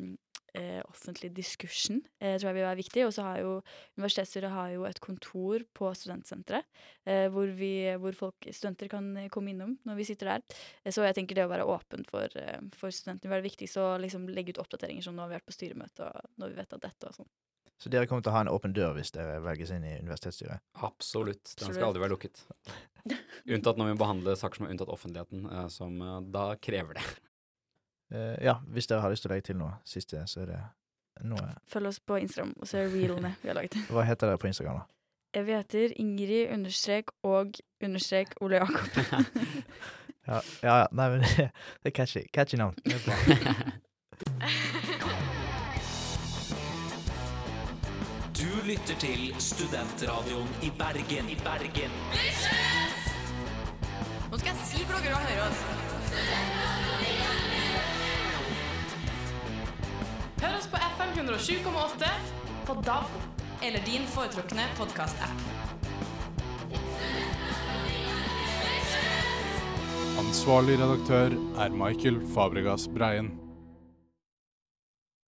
eh, 0.53 0.81
offentlige 0.87 1.33
diskursen, 1.35 2.01
eh, 2.21 2.37
tror 2.37 2.49
jeg 2.49 2.57
vil 2.57 2.67
være 2.67 2.79
viktig. 2.79 3.05
Og 3.07 3.13
så 3.15 3.25
har 3.25 3.41
jo 3.41 3.51
universitetsstyret 3.97 4.53
har 4.53 4.71
jo 4.73 4.85
et 4.87 5.01
kontor 5.03 5.65
på 5.75 5.91
studentsenteret, 5.97 6.65
eh, 7.05 7.27
hvor, 7.33 7.51
vi, 7.57 7.73
hvor 7.99 8.15
folk, 8.17 8.49
studenter 8.51 8.91
kan 8.91 9.11
komme 9.33 9.53
innom 9.53 9.77
når 9.87 9.99
vi 9.99 10.07
sitter 10.11 10.33
der. 10.33 10.47
Eh, 10.83 10.93
så 10.95 11.05
jeg 11.07 11.19
tenker 11.19 11.35
det 11.35 11.47
å 11.47 11.51
være 11.51 11.67
åpen 11.67 12.07
for, 12.09 12.31
eh, 12.39 12.61
for 12.73 12.95
studentene 12.95 13.29
vil 13.29 13.37
være 13.39 13.49
viktig. 13.49 13.69
Så 13.69 13.91
liksom 14.01 14.29
legge 14.31 14.55
ut 14.55 14.63
oppdateringer 14.63 15.03
som 15.03 15.15
nå 15.15 15.25
har 15.25 15.33
vi 15.33 15.39
vært 15.39 15.49
på 15.49 15.57
styremøte, 15.57 16.09
og 16.09 16.41
når 16.41 16.53
vi 16.53 16.61
vet 16.61 16.79
at 16.79 16.87
dette 16.87 17.11
og 17.11 17.21
sånn. 17.21 17.31
Så 17.79 17.91
dere 17.91 18.09
kommer 18.09 18.23
til 18.25 18.33
å 18.33 18.35
ha 18.35 18.43
en 18.43 18.51
åpen 18.51 18.73
dør 18.75 18.97
hvis 18.97 19.13
dere 19.15 19.37
velges 19.43 19.71
inn 19.71 19.85
i 19.87 19.95
universitetsstyret? 20.01 20.63
Absolutt. 20.83 21.53
Den 21.61 21.71
skal 21.71 21.89
aldri 21.89 22.03
være 22.03 22.15
lukket. 22.17 22.43
Unntatt 23.55 23.79
når 23.79 23.93
vi 23.93 23.99
behandler 24.01 24.35
saker 24.39 24.59
som 24.59 24.67
er 24.67 24.75
unntatt 24.75 24.91
offentligheten, 24.91 25.45
eh, 25.47 25.67
som 25.71 25.95
da 26.33 26.51
krever 26.59 26.99
det. 26.99 27.05
Uh, 28.09 28.35
ja, 28.41 28.57
hvis 28.73 28.89
dere 28.89 29.03
har 29.03 29.13
lyst 29.13 29.21
til 29.21 29.29
å 29.29 29.35
legge 29.35 29.51
til 29.51 29.59
noe 29.59 29.75
siste, 29.87 30.23
så 30.27 30.41
er 30.41 30.47
det 30.49 30.59
noe 31.29 31.51
Følg 31.69 31.91
oss 31.91 31.99
på 32.01 32.17
Instagram, 32.23 32.55
og 32.57 32.65
det 32.71 32.85
reelene 32.89 33.33
vi 33.43 33.51
har 33.51 33.59
laget. 33.59 33.77
Hva 33.93 34.05
heter 34.07 34.31
dere 34.31 34.41
på 34.41 34.49
Instagram, 34.49 34.81
da? 34.81 35.43
Vi 35.45 35.53
heter 35.53 35.93
Ingrid 36.01 36.49
understrek 36.55 37.13
og 37.23 37.59
understrek 37.85 38.33
Ole 38.41 38.63
Jakob. 38.63 38.87
ja, 40.29 40.41
ja, 40.63 40.77
ja. 40.81 40.87
Nei, 40.91 41.09
men 41.13 41.21
det, 41.21 41.51
er 41.85 41.93
catchy. 41.93 42.25
Catchy 42.33 42.57
navn. 42.57 42.73
Det 42.81 42.97
er 42.97 43.03
bra. 43.05 44.85
Du 48.59 48.65
lytter 48.67 48.95
til 48.99 49.29
Studentradioen 49.39 50.47
i 50.67 50.69
Bergen. 50.75 51.29
I 51.31 51.35
Bergen. 51.39 51.93
Nå 54.31 54.39
skal 54.41 54.49
jeg 54.49 54.57
si 54.67 54.81
hvor 54.83 54.99
dere 54.99 55.15
vil 55.15 55.29
høre 55.29 55.45
oss. 55.45 55.61
Hør 60.41 60.57
oss 60.57 60.67
på 60.73 60.83
FM 60.97 61.15
107,8, 61.23 62.11
på 62.67 62.77
DAB 62.83 63.63
eller 63.63 63.85
din 63.87 64.07
foretrukne 64.11 64.67
podkast-app. 64.75 65.39
Ansvarlig 70.25 70.81
redaktør 70.83 71.39
er 71.63 71.79
Michael 71.85 72.19
Fabregas 72.35 72.91
Breien. 72.91 73.37